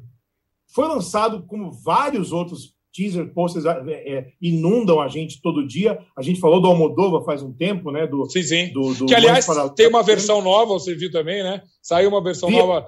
foi 0.67 0.87
lançado 0.87 1.41
como 1.47 1.71
vários 1.71 2.31
outros 2.31 2.75
teaser 2.93 3.33
posters 3.33 3.65
é, 3.65 3.93
é, 4.13 4.27
inundam 4.39 5.01
a 5.01 5.07
gente 5.07 5.41
todo 5.41 5.65
dia. 5.65 5.97
A 6.15 6.21
gente 6.21 6.39
falou 6.39 6.61
do 6.61 6.67
Almodova 6.67 7.25
faz 7.25 7.41
um 7.41 7.51
tempo, 7.51 7.91
né? 7.91 8.05
Do, 8.05 8.29
sim, 8.29 8.43
sim. 8.43 8.71
Do, 8.73 8.93
do 8.93 9.05
que, 9.07 9.15
aliás, 9.15 9.45
para... 9.45 9.69
tem 9.69 9.87
uma 9.87 10.03
versão 10.03 10.41
nova, 10.41 10.73
você 10.73 10.93
viu 10.93 11.11
também, 11.11 11.41
né? 11.41 11.63
Saiu 11.81 12.09
uma 12.09 12.23
versão 12.23 12.49
nova 12.49 12.85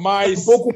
mais... 0.00 0.42
Um 0.42 0.44
pouco 0.44 0.74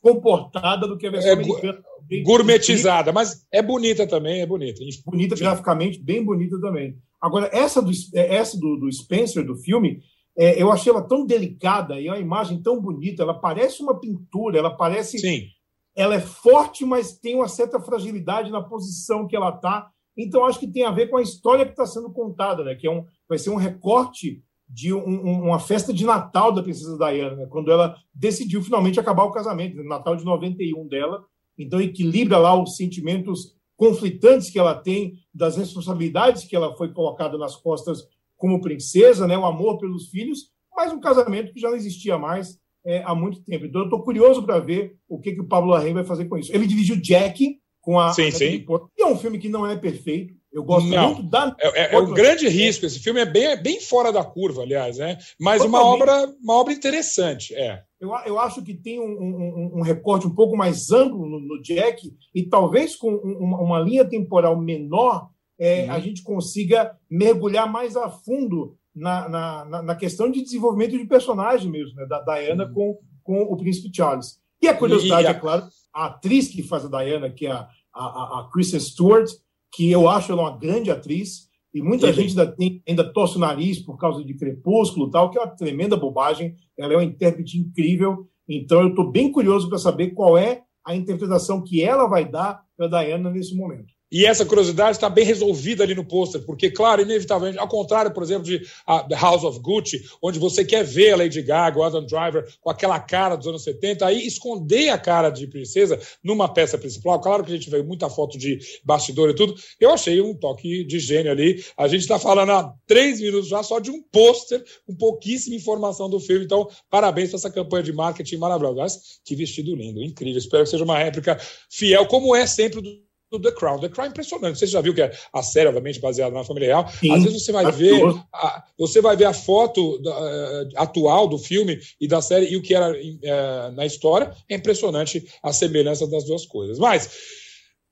comportada 0.00 0.88
do 0.88 0.98
que 0.98 1.06
a 1.06 1.10
versão 1.10 1.30
é, 1.30 1.34
americana 1.34 1.82
gourmetizada, 2.20 3.12
mas 3.12 3.46
é 3.50 3.62
bonita 3.62 4.06
também, 4.06 4.40
é 4.42 4.46
bonita. 4.46 4.80
Bonita 5.06 5.36
graficamente, 5.36 5.98
bem 5.98 6.24
bonita 6.24 6.60
também. 6.60 6.96
Agora, 7.20 7.48
essa 7.52 7.80
do, 7.80 7.92
essa 8.14 8.58
do, 8.58 8.76
do 8.76 8.92
Spencer, 8.92 9.46
do 9.46 9.56
filme, 9.56 10.02
é, 10.36 10.60
eu 10.60 10.72
achei 10.72 10.90
ela 10.90 11.02
tão 11.02 11.24
delicada 11.24 12.00
e 12.00 12.08
é 12.08 12.10
uma 12.10 12.18
imagem 12.18 12.60
tão 12.62 12.80
bonita. 12.80 13.22
Ela 13.22 13.34
parece 13.34 13.82
uma 13.82 13.98
pintura, 13.98 14.58
ela 14.58 14.76
parece. 14.76 15.18
Sim. 15.18 15.46
Ela 15.94 16.16
é 16.16 16.20
forte, 16.20 16.84
mas 16.84 17.18
tem 17.18 17.34
uma 17.34 17.48
certa 17.48 17.78
fragilidade 17.78 18.50
na 18.50 18.62
posição 18.62 19.26
que 19.26 19.36
ela 19.36 19.50
está. 19.50 19.90
Então, 20.16 20.44
acho 20.44 20.58
que 20.58 20.66
tem 20.66 20.84
a 20.84 20.90
ver 20.90 21.08
com 21.08 21.16
a 21.16 21.22
história 21.22 21.64
que 21.64 21.72
está 21.72 21.86
sendo 21.86 22.10
contada, 22.10 22.64
né? 22.64 22.74
Que 22.74 22.86
é 22.86 22.90
um, 22.90 23.04
vai 23.28 23.38
ser 23.38 23.50
um 23.50 23.56
recorte 23.56 24.42
de 24.68 24.92
um, 24.92 25.20
uma 25.44 25.58
festa 25.58 25.92
de 25.92 26.04
Natal 26.04 26.50
da 26.50 26.62
princesa 26.62 26.96
Diana, 26.96 27.36
né? 27.36 27.46
quando 27.50 27.70
ela 27.70 27.94
decidiu 28.14 28.62
finalmente 28.62 28.98
acabar 28.98 29.24
o 29.24 29.30
casamento, 29.30 29.76
no 29.76 29.84
Natal 29.84 30.16
de 30.16 30.24
91 30.24 30.88
dela. 30.88 31.24
Então, 31.58 31.80
equilibra 31.80 32.38
lá 32.38 32.60
os 32.60 32.76
sentimentos 32.76 33.54
conflitantes 33.76 34.50
que 34.50 34.58
ela 34.58 34.74
tem, 34.74 35.14
das 35.34 35.56
responsabilidades 35.56 36.44
que 36.44 36.54
ela 36.54 36.76
foi 36.76 36.92
colocada 36.92 37.36
nas 37.36 37.56
costas 37.56 38.06
como 38.36 38.60
princesa, 38.60 39.26
né, 39.26 39.36
o 39.36 39.44
amor 39.44 39.78
pelos 39.78 40.08
filhos, 40.08 40.50
mas 40.74 40.92
um 40.92 41.00
casamento 41.00 41.52
que 41.52 41.60
já 41.60 41.68
não 41.68 41.76
existia 41.76 42.18
mais 42.18 42.58
é, 42.84 43.02
há 43.04 43.14
muito 43.14 43.40
tempo. 43.42 43.66
Então, 43.66 43.82
eu 43.82 43.86
estou 43.86 44.02
curioso 44.02 44.42
para 44.42 44.58
ver 44.58 44.96
o 45.08 45.18
que, 45.18 45.32
que 45.32 45.40
o 45.40 45.46
Pablo 45.46 45.70
Larraín 45.70 45.94
vai 45.94 46.04
fazer 46.04 46.26
com 46.26 46.36
isso. 46.36 46.54
Ele 46.54 46.66
dirigiu 46.66 46.96
Jack 46.96 47.60
com 47.80 47.98
a. 47.98 48.12
Sim, 48.12 48.30
sim. 48.30 48.64
E 48.96 49.02
é 49.02 49.06
um 49.06 49.16
filme 49.16 49.38
que 49.38 49.48
não 49.48 49.66
é 49.66 49.76
perfeito. 49.76 50.34
Eu 50.52 50.62
gosto 50.62 50.88
não, 50.88 51.14
muito 51.14 51.22
da. 51.22 51.56
É, 51.58 51.82
é, 51.82 51.94
é 51.94 51.98
um 51.98 52.12
grande 52.12 52.46
risco. 52.48 52.84
Esse 52.84 52.98
filme 52.98 53.20
é 53.20 53.24
bem, 53.24 53.44
é 53.44 53.56
bem 53.56 53.80
fora 53.80 54.12
da 54.12 54.22
curva, 54.22 54.62
aliás, 54.62 54.98
né? 54.98 55.16
Mas 55.40 55.64
uma 55.64 55.82
obra, 55.82 56.26
uma 56.42 56.54
obra 56.54 56.74
interessante. 56.74 57.54
É. 57.54 57.82
Eu, 57.98 58.10
eu 58.26 58.38
acho 58.38 58.62
que 58.62 58.74
tem 58.74 59.00
um, 59.00 59.04
um, 59.04 59.78
um 59.78 59.82
recorte 59.82 60.26
um 60.26 60.34
pouco 60.34 60.56
mais 60.56 60.90
amplo 60.90 61.24
no, 61.24 61.40
no 61.40 61.62
Jack 61.62 62.12
e 62.34 62.42
talvez 62.42 62.94
com 62.94 63.14
uma, 63.14 63.60
uma 63.60 63.80
linha 63.80 64.04
temporal 64.04 64.60
menor 64.60 65.30
é, 65.58 65.84
uhum. 65.84 65.92
a 65.92 66.00
gente 66.00 66.22
consiga 66.22 66.96
mergulhar 67.08 67.70
mais 67.70 67.96
a 67.96 68.10
fundo 68.10 68.76
na, 68.94 69.28
na, 69.28 69.82
na, 69.82 69.94
questão 69.94 70.30
de 70.30 70.42
desenvolvimento 70.42 70.98
de 70.98 71.04
personagem 71.06 71.70
mesmo, 71.70 71.94
né? 71.94 72.04
Da 72.06 72.20
Diana 72.20 72.66
uhum. 72.66 72.74
com, 72.74 72.98
com 73.22 73.42
o 73.42 73.56
príncipe 73.56 73.94
Charles. 73.94 74.38
E 74.60 74.68
a 74.68 74.76
curiosidade, 74.76 75.22
e, 75.22 75.24
e 75.24 75.28
a... 75.28 75.30
é 75.30 75.34
claro, 75.34 75.64
a 75.94 76.06
atriz 76.06 76.48
que 76.48 76.62
faz 76.62 76.84
a 76.84 76.88
Diana, 76.88 77.30
que 77.30 77.46
é 77.46 77.52
a, 77.52 77.68
a, 77.94 78.40
a 78.40 78.50
Kristen 78.52 78.80
Stewart, 78.80 79.30
que 79.72 79.90
eu 79.90 80.08
acho 80.08 80.32
ela 80.32 80.42
uma 80.42 80.58
grande 80.58 80.90
atriz, 80.90 81.50
e 81.74 81.82
muita 81.82 82.08
Sim. 82.08 82.12
gente 82.12 82.38
ainda, 82.38 82.52
tem, 82.52 82.82
ainda 82.86 83.12
torce 83.12 83.36
o 83.36 83.40
nariz 83.40 83.78
por 83.78 83.96
causa 83.96 84.22
de 84.22 84.34
Crepúsculo 84.34 85.10
tal, 85.10 85.30
que 85.30 85.38
é 85.38 85.40
uma 85.40 85.56
tremenda 85.56 85.96
bobagem. 85.96 86.54
Ela 86.78 86.92
é 86.92 86.96
uma 86.96 87.04
intérprete 87.04 87.58
incrível. 87.58 88.28
Então 88.46 88.82
eu 88.82 88.88
estou 88.88 89.10
bem 89.10 89.32
curioso 89.32 89.68
para 89.68 89.78
saber 89.78 90.10
qual 90.10 90.36
é 90.36 90.62
a 90.84 90.94
interpretação 90.94 91.62
que 91.62 91.82
ela 91.82 92.06
vai 92.06 92.28
dar 92.28 92.62
para 92.76 92.88
Diana 92.88 93.30
nesse 93.30 93.56
momento. 93.56 93.92
E 94.12 94.26
essa 94.26 94.44
curiosidade 94.44 94.98
está 94.98 95.08
bem 95.08 95.24
resolvida 95.24 95.82
ali 95.82 95.94
no 95.94 96.04
pôster, 96.04 96.42
porque, 96.42 96.70
claro, 96.70 97.00
inevitavelmente, 97.00 97.58
ao 97.58 97.66
contrário, 97.66 98.12
por 98.12 98.22
exemplo, 98.22 98.44
de 98.44 98.56
uh, 98.56 99.08
The 99.08 99.16
House 99.16 99.42
of 99.42 99.58
Gucci, 99.60 100.04
onde 100.20 100.38
você 100.38 100.66
quer 100.66 100.84
ver 100.84 101.12
a 101.12 101.16
Lady 101.16 101.40
Gaga, 101.40 101.78
o 101.78 101.82
Adam 101.82 102.04
Driver, 102.04 102.46
com 102.60 102.68
aquela 102.68 103.00
cara 103.00 103.36
dos 103.36 103.46
anos 103.46 103.64
70, 103.64 104.04
aí 104.04 104.26
esconder 104.26 104.90
a 104.90 104.98
cara 104.98 105.30
de 105.30 105.46
princesa 105.46 105.98
numa 106.22 106.46
peça 106.46 106.76
principal. 106.76 107.18
Claro 107.22 107.42
que 107.42 107.50
a 107.52 107.56
gente 107.56 107.70
vê 107.70 107.82
muita 107.82 108.10
foto 108.10 108.36
de 108.36 108.58
bastidor 108.84 109.30
e 109.30 109.34
tudo. 109.34 109.54
Eu 109.80 109.90
achei 109.90 110.20
um 110.20 110.34
toque 110.34 110.84
de 110.84 110.98
gênio 111.00 111.32
ali. 111.32 111.64
A 111.74 111.88
gente 111.88 112.02
está 112.02 112.18
falando 112.18 112.52
há 112.52 112.74
três 112.86 113.18
minutos 113.18 113.48
já 113.48 113.62
só 113.62 113.78
de 113.78 113.90
um 113.90 114.02
pôster, 114.02 114.62
com 114.86 114.94
pouquíssima 114.94 115.56
informação 115.56 116.10
do 116.10 116.20
filme. 116.20 116.44
Então, 116.44 116.68
parabéns 116.90 117.30
para 117.30 117.38
essa 117.38 117.50
campanha 117.50 117.82
de 117.82 117.94
marketing 117.94 118.36
maravilhosa. 118.36 119.00
Que 119.24 119.34
vestido 119.34 119.74
lindo, 119.74 120.02
incrível. 120.02 120.36
Espero 120.36 120.64
que 120.64 120.70
seja 120.70 120.84
uma 120.84 120.98
réplica 120.98 121.40
fiel, 121.70 122.04
como 122.06 122.36
é 122.36 122.46
sempre 122.46 122.82
do 122.82 123.11
do 123.32 123.40
The 123.40 123.52
Crown. 123.52 123.80
The 123.80 123.88
Crown 123.88 124.06
é 124.06 124.10
impressionante. 124.10 124.58
Você 124.58 124.66
já 124.66 124.80
viu 124.80 124.94
que 124.94 125.02
é 125.02 125.10
a 125.32 125.42
série, 125.42 125.68
obviamente, 125.68 126.00
baseada 126.00 126.34
na 126.34 126.44
família 126.44 126.68
real. 126.68 126.88
Sim, 126.88 127.12
Às 127.12 127.24
vezes 127.24 127.44
você 127.44 127.52
vai 127.52 127.70
ver 127.72 128.02
a, 128.32 128.62
você 128.78 129.00
vai 129.00 129.16
ver 129.16 129.24
a 129.24 129.32
foto 129.32 129.98
da, 130.02 130.10
uh, 130.10 130.68
atual 130.76 131.26
do 131.26 131.38
filme 131.38 131.78
e 132.00 132.06
da 132.06 132.20
série 132.20 132.52
e 132.52 132.56
o 132.56 132.62
que 132.62 132.74
era 132.74 132.92
uh, 132.92 133.72
na 133.74 133.86
história. 133.86 134.32
É 134.48 134.54
impressionante 134.54 135.26
a 135.42 135.52
semelhança 135.52 136.06
das 136.06 136.24
duas 136.24 136.44
coisas. 136.44 136.78
Mas 136.78 137.10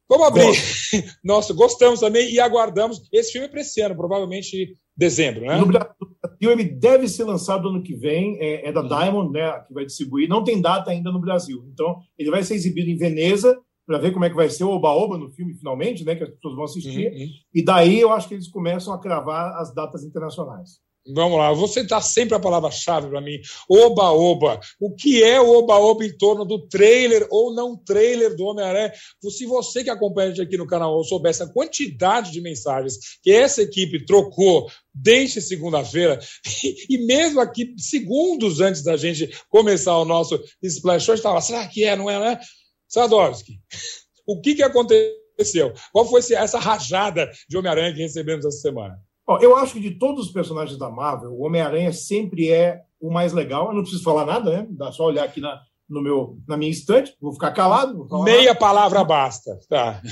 vamos 0.08 0.26
abrir. 0.26 0.52
Nossa, 1.24 1.54
gostamos 1.54 2.00
também 2.00 2.30
e 2.30 2.38
aguardamos. 2.38 3.00
Esse 3.10 3.32
filme 3.32 3.46
é 3.46 3.50
para 3.50 3.60
esse 3.60 3.80
ano, 3.80 3.96
provavelmente 3.96 4.76
dezembro, 4.96 5.46
né? 5.46 5.56
No 5.56 5.66
Brasil, 5.66 6.50
ele 6.50 6.64
deve 6.64 7.08
ser 7.08 7.24
lançado 7.24 7.68
ano 7.68 7.82
que 7.82 7.94
vem, 7.94 8.36
é, 8.38 8.68
é 8.68 8.72
da 8.72 8.82
Diamond, 8.82 9.32
né, 9.32 9.50
que 9.66 9.72
vai 9.72 9.86
distribuir. 9.86 10.28
Não 10.28 10.44
tem 10.44 10.60
data 10.60 10.90
ainda 10.90 11.10
no 11.10 11.20
Brasil. 11.20 11.64
Então, 11.72 12.00
ele 12.18 12.30
vai 12.30 12.42
ser 12.42 12.54
exibido 12.54 12.90
em 12.90 12.96
Veneza, 12.96 13.58
para 13.90 13.98
ver 13.98 14.12
como 14.12 14.24
é 14.24 14.30
que 14.30 14.36
vai 14.36 14.48
ser 14.48 14.62
o 14.62 14.70
Oba-Oba 14.70 15.18
no 15.18 15.32
filme, 15.32 15.52
finalmente, 15.52 16.04
né, 16.04 16.14
que 16.14 16.22
as 16.22 16.30
pessoas 16.30 16.54
vão 16.54 16.64
assistir. 16.64 17.10
Uhum. 17.10 17.28
E 17.52 17.64
daí 17.64 17.98
eu 17.98 18.12
acho 18.12 18.28
que 18.28 18.34
eles 18.34 18.46
começam 18.46 18.94
a 18.94 19.00
cravar 19.00 19.60
as 19.60 19.74
datas 19.74 20.04
internacionais. 20.04 20.78
Vamos 21.12 21.38
lá, 21.38 21.52
você 21.52 21.80
está 21.80 22.00
sempre 22.00 22.36
a 22.36 22.38
palavra-chave 22.38 23.08
para 23.08 23.20
mim. 23.20 23.40
Oba-oba. 23.68 24.60
O 24.78 24.94
que 24.94 25.24
é 25.24 25.40
o 25.40 25.58
oba-oba 25.58 26.04
em 26.04 26.16
torno 26.16 26.44
do 26.44 26.68
trailer 26.68 27.26
ou 27.32 27.52
não 27.52 27.76
trailer 27.76 28.36
do 28.36 28.44
Homem-Aranha? 28.44 28.92
Se 29.28 29.44
você 29.44 29.82
que 29.82 29.90
acompanha 29.90 30.28
a 30.28 30.30
gente 30.30 30.46
aqui 30.46 30.56
no 30.56 30.68
canal 30.68 31.02
soubesse 31.02 31.42
a 31.42 31.48
quantidade 31.48 32.30
de 32.30 32.40
mensagens 32.40 32.96
que 33.20 33.32
essa 33.32 33.60
equipe 33.60 34.04
trocou 34.06 34.70
desde 34.94 35.40
segunda-feira, 35.40 36.20
e 36.88 36.98
mesmo 37.06 37.40
aqui, 37.40 37.74
segundos 37.76 38.60
antes 38.60 38.84
da 38.84 38.96
gente 38.96 39.28
começar 39.48 39.98
o 39.98 40.04
nosso 40.04 40.40
Splash 40.62 41.02
Show, 41.02 41.14
estava, 41.16 41.40
será 41.40 41.66
que 41.66 41.82
é, 41.82 41.96
não 41.96 42.08
é, 42.08 42.18
não 42.20 42.26
é? 42.26 42.40
Sadowski, 42.90 43.60
o 44.26 44.40
que, 44.40 44.56
que 44.56 44.62
aconteceu? 44.62 45.72
Qual 45.92 46.04
foi 46.04 46.20
essa 46.20 46.58
rajada 46.58 47.30
de 47.48 47.56
Homem-Aranha 47.56 47.94
que 47.94 48.02
recebemos 48.02 48.44
essa 48.44 48.58
semana? 48.58 49.00
eu 49.40 49.56
acho 49.56 49.74
que 49.74 49.80
de 49.80 49.92
todos 49.92 50.26
os 50.26 50.32
personagens 50.32 50.76
da 50.76 50.90
Marvel, 50.90 51.30
o 51.30 51.42
Homem-Aranha 51.42 51.92
sempre 51.92 52.50
é 52.50 52.82
o 53.00 53.12
mais 53.12 53.32
legal. 53.32 53.68
Eu 53.68 53.74
não 53.74 53.82
preciso 53.82 54.02
falar 54.02 54.26
nada, 54.26 54.50
né? 54.50 54.66
Dá 54.70 54.90
só 54.90 55.04
olhar 55.04 55.24
aqui 55.24 55.40
na, 55.40 55.60
no 55.88 56.02
meu, 56.02 56.38
na 56.48 56.56
minha 56.56 56.70
estante, 56.70 57.16
vou 57.20 57.32
ficar 57.32 57.52
calado. 57.52 58.08
Vou 58.08 58.24
Meia 58.24 58.46
nada. 58.46 58.58
palavra 58.58 59.04
basta. 59.04 59.56
Tá. 59.68 60.02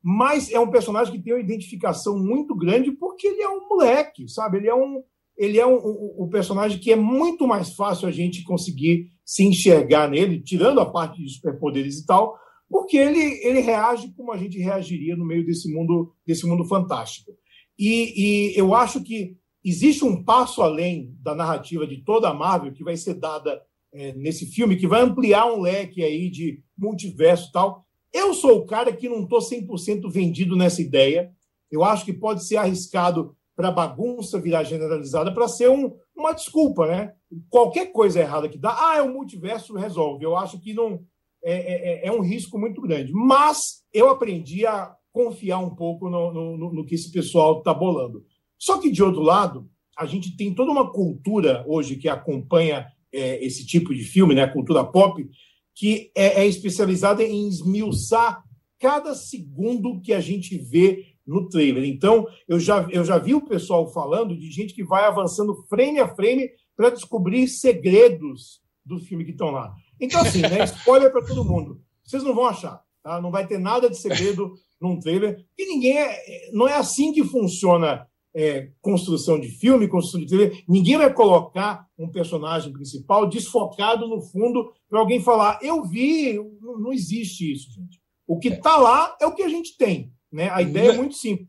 Mas 0.00 0.48
é 0.52 0.60
um 0.60 0.70
personagem 0.70 1.12
que 1.12 1.20
tem 1.20 1.32
uma 1.32 1.42
identificação 1.42 2.16
muito 2.16 2.54
grande 2.54 2.92
porque 2.92 3.26
ele 3.26 3.42
é 3.42 3.48
um 3.48 3.68
moleque, 3.68 4.28
sabe? 4.28 4.58
Ele 4.58 4.68
é 4.68 4.74
um, 4.74 5.02
ele 5.38 5.58
é 5.58 5.66
um, 5.66 5.76
um, 5.76 6.24
um 6.24 6.28
personagem 6.28 6.78
que 6.78 6.90
é 6.90 6.96
muito 6.96 7.46
mais 7.46 7.74
fácil 7.74 8.08
a 8.08 8.10
gente 8.10 8.42
conseguir 8.42 9.10
se 9.24 9.44
enxergar 9.44 10.10
nele, 10.10 10.40
tirando 10.40 10.80
a 10.80 10.90
parte 10.90 11.22
de 11.22 11.30
superpoderes 11.30 12.00
e 12.00 12.06
tal, 12.06 12.36
porque 12.68 12.96
ele, 12.96 13.40
ele 13.46 13.60
reage 13.60 14.12
como 14.16 14.32
a 14.32 14.36
gente 14.36 14.58
reagiria 14.58 15.16
no 15.16 15.24
meio 15.24 15.46
desse 15.46 15.72
mundo, 15.72 16.12
desse 16.26 16.44
mundo 16.46 16.64
fantástico. 16.64 17.32
E, 17.78 18.50
e 18.52 18.58
eu 18.58 18.74
acho 18.74 19.02
que 19.02 19.36
existe 19.64 20.04
um 20.04 20.22
passo 20.24 20.60
além 20.60 21.14
da 21.22 21.34
narrativa 21.34 21.86
de 21.86 22.02
toda 22.02 22.28
a 22.28 22.34
Marvel 22.34 22.72
que 22.72 22.82
vai 22.82 22.96
ser 22.96 23.14
dada 23.14 23.62
é, 23.92 24.12
nesse 24.14 24.46
filme, 24.46 24.76
que 24.76 24.88
vai 24.88 25.02
ampliar 25.02 25.46
um 25.46 25.60
leque 25.60 26.02
aí 26.02 26.28
de 26.28 26.60
multiverso 26.76 27.48
e 27.48 27.52
tal. 27.52 27.86
Eu 28.12 28.34
sou 28.34 28.58
o 28.58 28.66
cara 28.66 28.92
que 28.92 29.08
não 29.08 29.22
estou 29.22 29.38
100% 29.38 30.10
vendido 30.10 30.56
nessa 30.56 30.82
ideia. 30.82 31.30
Eu 31.70 31.84
acho 31.84 32.04
que 32.04 32.12
pode 32.12 32.44
ser 32.44 32.56
arriscado 32.56 33.36
para 33.58 33.70
a 33.70 33.72
bagunça 33.72 34.40
virar 34.40 34.62
generalizada, 34.62 35.34
para 35.34 35.48
ser 35.48 35.68
um, 35.68 35.92
uma 36.16 36.32
desculpa, 36.32 36.86
né? 36.86 37.12
Qualquer 37.50 37.86
coisa 37.90 38.20
errada 38.20 38.48
que 38.48 38.56
dá, 38.56 38.70
ah, 38.70 38.98
é 38.98 39.02
o 39.02 39.12
multiverso 39.12 39.74
resolve. 39.74 40.24
Eu 40.24 40.36
acho 40.36 40.60
que 40.60 40.72
não 40.72 41.04
é, 41.42 42.04
é, 42.04 42.06
é 42.06 42.12
um 42.12 42.20
risco 42.20 42.56
muito 42.56 42.80
grande. 42.80 43.12
Mas 43.12 43.82
eu 43.92 44.10
aprendi 44.10 44.64
a 44.64 44.94
confiar 45.10 45.58
um 45.58 45.74
pouco 45.74 46.08
no, 46.08 46.32
no, 46.32 46.72
no 46.72 46.86
que 46.86 46.94
esse 46.94 47.10
pessoal 47.10 47.58
está 47.58 47.74
bolando. 47.74 48.24
Só 48.56 48.78
que, 48.78 48.92
de 48.92 49.02
outro 49.02 49.22
lado, 49.22 49.68
a 49.96 50.06
gente 50.06 50.36
tem 50.36 50.54
toda 50.54 50.70
uma 50.70 50.92
cultura 50.92 51.64
hoje 51.66 51.96
que 51.96 52.08
acompanha 52.08 52.86
é, 53.12 53.44
esse 53.44 53.66
tipo 53.66 53.92
de 53.92 54.04
filme, 54.04 54.36
né, 54.36 54.42
a 54.42 54.52
cultura 54.52 54.84
pop, 54.84 55.28
que 55.74 56.12
é, 56.14 56.42
é, 56.42 56.46
especializada 56.46 57.24
em 57.24 57.48
esmiuçar 57.48 58.40
cada 58.78 59.16
segundo 59.16 60.00
que 60.00 60.12
a 60.12 60.20
gente 60.20 60.56
vê 60.56 61.16
no 61.28 61.48
trailer. 61.48 61.84
Então, 61.84 62.26
eu 62.48 62.58
já, 62.58 62.88
eu 62.90 63.04
já 63.04 63.18
vi 63.18 63.34
o 63.34 63.44
pessoal 63.44 63.86
falando 63.92 64.36
de 64.36 64.50
gente 64.50 64.72
que 64.72 64.82
vai 64.82 65.04
avançando 65.04 65.62
frame 65.68 66.00
a 66.00 66.08
frame 66.08 66.48
para 66.74 66.90
descobrir 66.90 67.46
segredos 67.46 68.62
do 68.84 68.98
filme 68.98 69.24
que 69.24 69.32
estão 69.32 69.50
lá. 69.50 69.74
Então, 70.00 70.20
assim, 70.20 70.40
né, 70.40 70.64
spoiler 70.64 71.12
para 71.12 71.24
todo 71.24 71.44
mundo. 71.44 71.82
Vocês 72.02 72.22
não 72.24 72.34
vão 72.34 72.46
achar. 72.46 72.82
Tá? 73.02 73.20
Não 73.20 73.30
vai 73.30 73.46
ter 73.46 73.58
nada 73.58 73.90
de 73.90 73.98
segredo 73.98 74.54
num 74.80 74.98
trailer. 74.98 75.44
E 75.58 75.66
ninguém 75.66 75.98
é, 75.98 76.50
não 76.52 76.66
é 76.66 76.74
assim 76.74 77.12
que 77.12 77.22
funciona 77.22 78.08
é, 78.34 78.70
construção 78.80 79.38
de 79.38 79.48
filme, 79.48 79.88
construção 79.88 80.20
de 80.20 80.26
trailer. 80.26 80.64
Ninguém 80.66 80.96
vai 80.96 81.12
colocar 81.12 81.86
um 81.98 82.08
personagem 82.08 82.72
principal 82.72 83.28
desfocado 83.28 84.08
no 84.08 84.22
fundo 84.22 84.72
para 84.88 85.00
alguém 85.00 85.20
falar: 85.20 85.58
eu 85.60 85.84
vi. 85.84 86.34
Não, 86.60 86.78
não, 86.78 86.92
existe 86.92 87.52
isso, 87.52 87.70
gente. 87.72 88.00
O 88.26 88.38
que 88.38 88.48
está 88.48 88.76
lá 88.76 89.16
é 89.20 89.26
o 89.26 89.34
que 89.34 89.42
a 89.42 89.48
gente 89.48 89.76
tem. 89.76 90.12
Né? 90.32 90.48
A 90.50 90.62
ideia 90.62 90.90
é 90.90 90.96
muito 90.96 91.14
simples. 91.14 91.48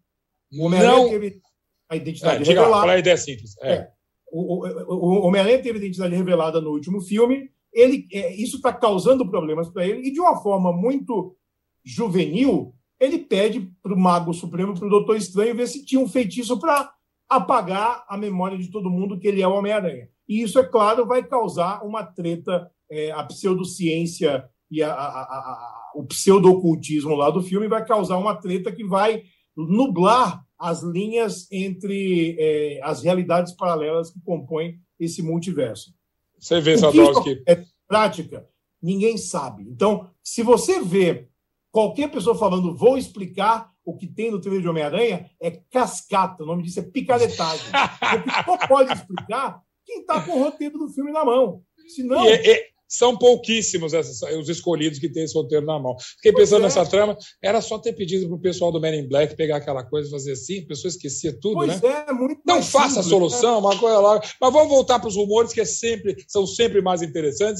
O 0.51 0.65
Homem-Aranha 0.65 1.09
teve 1.09 1.41
a 1.89 1.95
identidade 1.95 2.43
é, 2.43 2.47
revelada. 2.47 2.91
A 2.91 2.97
ideia 2.97 3.13
é 3.13 3.17
simples. 3.17 3.55
É. 3.61 3.73
é. 3.73 3.91
O, 4.31 4.65
o, 4.65 4.95
o 4.95 5.25
Homem-Aranha 5.25 5.61
teve 5.61 5.77
a 5.77 5.81
identidade 5.81 6.15
revelada 6.15 6.61
no 6.61 6.71
último 6.71 7.01
filme. 7.01 7.49
Ele, 7.73 8.07
é, 8.11 8.33
isso 8.33 8.57
está 8.57 8.73
causando 8.73 9.29
problemas 9.29 9.69
para 9.69 9.85
ele, 9.85 10.07
e 10.07 10.11
de 10.11 10.19
uma 10.19 10.41
forma 10.41 10.71
muito 10.73 11.35
juvenil, 11.83 12.73
ele 12.99 13.19
pede 13.19 13.71
para 13.81 13.93
o 13.93 13.99
Mago 13.99 14.33
Supremo, 14.33 14.73
para 14.73 14.87
o 14.87 14.89
Doutor 14.89 15.15
Estranho, 15.15 15.55
ver 15.55 15.67
se 15.67 15.85
tinha 15.85 16.01
um 16.01 16.07
feitiço 16.07 16.59
para 16.59 16.91
apagar 17.27 18.03
a 18.07 18.17
memória 18.17 18.57
de 18.57 18.69
todo 18.69 18.89
mundo 18.89 19.19
que 19.19 19.27
ele 19.27 19.41
é 19.41 19.47
o 19.47 19.53
Homem-Aranha. 19.53 20.09
E 20.27 20.41
isso, 20.41 20.59
é 20.59 20.63
claro, 20.63 21.05
vai 21.05 21.23
causar 21.23 21.83
uma 21.85 22.03
treta, 22.03 22.69
é, 22.89 23.11
a 23.11 23.23
pseudociência 23.23 24.49
e 24.69 24.83
a, 24.83 24.91
a, 24.91 25.21
a, 25.21 25.91
o 25.95 26.05
pseudo-ocultismo 26.05 27.15
lá 27.15 27.29
do 27.29 27.41
filme 27.41 27.67
vai 27.67 27.85
causar 27.85 28.17
uma 28.17 28.35
treta 28.35 28.71
que 28.71 28.83
vai 28.83 29.23
nublar 29.55 30.43
as 30.57 30.81
linhas 30.83 31.47
entre 31.51 32.35
é, 32.39 32.79
as 32.83 33.03
realidades 33.03 33.53
paralelas 33.53 34.11
que 34.11 34.19
compõem 34.21 34.79
esse 34.99 35.21
multiverso. 35.21 35.93
Você 36.37 36.61
vê, 36.61 36.77
Sadowski. 36.77 37.41
É 37.47 37.63
prática, 37.87 38.47
ninguém 38.81 39.17
sabe. 39.17 39.63
Então, 39.63 40.09
se 40.23 40.43
você 40.43 40.81
vê 40.81 41.29
Qualquer 41.71 42.09
pessoa 42.09 42.35
falando, 42.35 42.75
vou 42.75 42.97
explicar 42.97 43.71
o 43.85 43.95
que 43.95 44.07
tem 44.07 44.31
no 44.31 44.41
trailer 44.41 44.61
de 44.61 44.67
Homem-Aranha, 44.67 45.29
é 45.39 45.51
cascata. 45.51 46.43
O 46.43 46.45
nome 46.45 46.63
disso 46.63 46.79
é 46.79 46.83
picaretagem. 46.83 47.67
Porque 47.99 48.43
só 48.43 48.67
pode 48.67 48.93
explicar 48.93 49.61
quem 49.85 50.01
está 50.01 50.21
com 50.21 50.31
o 50.31 50.43
roteiro 50.43 50.77
do 50.79 50.89
filme 50.89 51.11
na 51.11 51.23
mão. 51.23 51.63
Senão. 51.87 52.25
E, 52.25 52.33
e, 52.33 52.65
são 52.89 53.15
pouquíssimos 53.15 53.93
esses, 53.93 54.19
os 54.23 54.49
escolhidos 54.49 54.97
que 54.97 55.07
têm 55.07 55.23
esse 55.23 55.35
roteiro 55.35 55.65
na 55.65 55.77
mão. 55.77 55.95
Fiquei 56.15 56.33
pensando 56.33 56.61
é. 56.61 56.63
nessa 56.63 56.85
trama, 56.85 57.15
era 57.41 57.61
só 57.61 57.77
ter 57.77 57.93
pedido 57.93 58.27
para 58.27 58.35
o 58.35 58.41
pessoal 58.41 58.71
do 58.71 58.81
Men 58.81 59.01
in 59.01 59.07
Black 59.07 59.35
pegar 59.35 59.57
aquela 59.57 59.83
coisa 59.83 60.07
e 60.07 60.11
fazer 60.11 60.31
assim, 60.31 60.61
a 60.61 60.67
pessoa 60.67 60.89
esquecia 60.89 61.37
tudo, 61.39 61.55
pois 61.55 61.79
né? 61.79 62.05
É, 62.07 62.11
muito 62.11 62.41
Não 62.45 62.63
faça 62.63 62.95
simples, 62.95 63.05
a 63.05 63.09
solução, 63.09 63.61
né? 63.61 63.67
uma 63.67 63.79
coisa 63.79 63.99
lá. 63.99 64.19
Mas 64.41 64.53
vamos 64.53 64.69
voltar 64.69 64.97
para 64.99 65.07
os 65.07 65.15
rumores, 65.15 65.53
que 65.53 65.61
é 65.61 65.65
sempre, 65.65 66.15
são 66.27 66.47
sempre 66.47 66.81
mais 66.81 67.01
interessantes. 67.03 67.59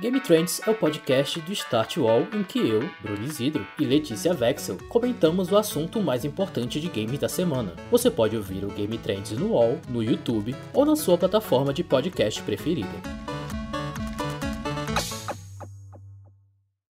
Game 0.00 0.18
Trends 0.18 0.62
é 0.66 0.70
o 0.70 0.74
podcast 0.74 1.38
do 1.42 1.52
Start 1.52 1.98
Wall 1.98 2.22
em 2.32 2.42
que 2.42 2.58
eu, 2.58 2.88
Bruno 3.02 3.22
Isidro 3.22 3.66
e 3.78 3.84
Letícia 3.84 4.32
Vexel 4.32 4.78
comentamos 4.88 5.52
o 5.52 5.58
assunto 5.58 6.00
mais 6.00 6.24
importante 6.24 6.80
de 6.80 6.88
games 6.88 7.18
da 7.18 7.28
semana. 7.28 7.76
Você 7.90 8.10
pode 8.10 8.34
ouvir 8.34 8.64
o 8.64 8.70
Game 8.70 8.96
Trends 8.96 9.32
no 9.32 9.52
Wall, 9.52 9.78
no 9.90 10.02
YouTube 10.02 10.56
ou 10.72 10.86
na 10.86 10.96
sua 10.96 11.18
plataforma 11.18 11.74
de 11.74 11.84
podcast 11.84 12.42
preferida. 12.44 12.88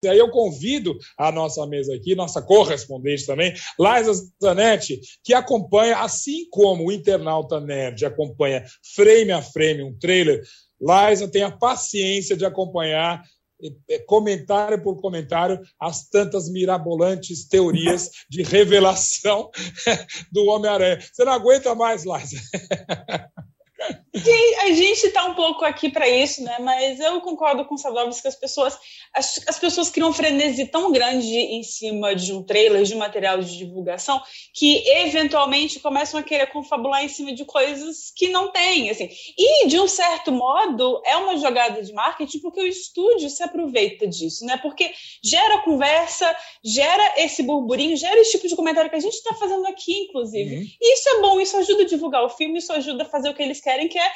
E 0.04 0.08
aí 0.08 0.18
eu 0.18 0.28
convido 0.28 0.96
a 1.16 1.30
nossa 1.30 1.64
mesa 1.66 1.94
aqui, 1.94 2.16
nossa 2.16 2.42
correspondente 2.42 3.24
também, 3.24 3.54
Liza 3.78 4.32
Zanetti, 4.42 5.00
que 5.22 5.32
acompanha, 5.32 5.98
assim 5.98 6.48
como 6.50 6.86
o 6.86 6.92
internauta 6.92 7.60
nerd 7.60 8.04
acompanha 8.04 8.64
frame 8.94 9.30
a 9.30 9.42
frame 9.42 9.84
um 9.84 9.96
trailer 9.96 10.42
Liza, 10.80 11.28
tenha 11.28 11.50
paciência 11.50 12.36
de 12.36 12.44
acompanhar 12.44 13.22
comentário 14.06 14.82
por 14.82 15.00
comentário 15.00 15.60
as 15.80 16.08
tantas 16.08 16.48
mirabolantes 16.50 17.48
teorias 17.48 18.10
de 18.28 18.42
revelação 18.42 19.50
do 20.30 20.44
Homem-Aranha. 20.46 21.00
Você 21.00 21.24
não 21.24 21.32
aguenta 21.32 21.74
mais, 21.74 22.04
Liza. 22.04 22.36
a 24.62 24.72
gente 24.72 25.06
está 25.06 25.24
um 25.24 25.34
pouco 25.34 25.64
aqui 25.64 25.90
para 25.90 26.08
isso, 26.08 26.42
né? 26.42 26.56
Mas 26.60 26.98
eu 26.98 27.20
concordo 27.20 27.64
com 27.64 27.74
o 27.74 27.78
Sadovski 27.78 28.22
que 28.22 28.28
as 28.28 28.34
pessoas, 28.34 28.78
as, 29.14 29.40
as 29.46 29.58
pessoas 29.58 29.90
criam 29.90 30.10
um 30.10 30.12
frenesi 30.12 30.66
tão 30.66 30.90
grande 30.90 31.36
em 31.36 31.62
cima 31.62 32.14
de 32.14 32.32
um 32.32 32.42
trailer, 32.42 32.82
de 32.82 32.94
um 32.94 32.98
material 32.98 33.38
de 33.38 33.58
divulgação, 33.58 34.20
que 34.54 34.88
eventualmente 34.88 35.80
começam 35.80 36.18
a 36.18 36.22
querer 36.22 36.46
confabular 36.46 37.04
em 37.04 37.08
cima 37.08 37.32
de 37.32 37.44
coisas 37.44 38.10
que 38.14 38.28
não 38.28 38.50
tem, 38.50 38.90
assim. 38.90 39.08
E 39.36 39.66
de 39.68 39.78
um 39.78 39.86
certo 39.86 40.32
modo 40.32 41.02
é 41.04 41.16
uma 41.16 41.36
jogada 41.36 41.82
de 41.82 41.92
marketing 41.92 42.38
porque 42.38 42.60
o 42.60 42.66
estúdio 42.66 43.28
se 43.28 43.42
aproveita 43.42 44.06
disso, 44.06 44.44
né? 44.46 44.56
Porque 44.56 44.90
gera 45.22 45.58
conversa, 45.58 46.34
gera 46.64 47.14
esse 47.18 47.42
burburinho, 47.42 47.96
gera 47.96 48.18
esse 48.20 48.32
tipo 48.32 48.48
de 48.48 48.56
comentário 48.56 48.90
que 48.90 48.96
a 48.96 49.00
gente 49.00 49.14
está 49.14 49.34
fazendo 49.34 49.66
aqui, 49.66 49.92
inclusive. 49.92 50.56
Uhum. 50.56 50.66
E 50.80 50.94
isso 50.94 51.08
é 51.08 51.20
bom, 51.20 51.40
isso 51.40 51.56
ajuda 51.56 51.82
a 51.82 51.86
divulgar 51.86 52.24
o 52.24 52.30
filme, 52.30 52.58
isso 52.58 52.72
ajuda 52.72 53.02
a 53.02 53.06
fazer 53.06 53.28
o 53.28 53.34
que 53.34 53.42
eles 53.42 53.60
querem, 53.60 53.75
que 53.88 53.98
é 53.98 54.10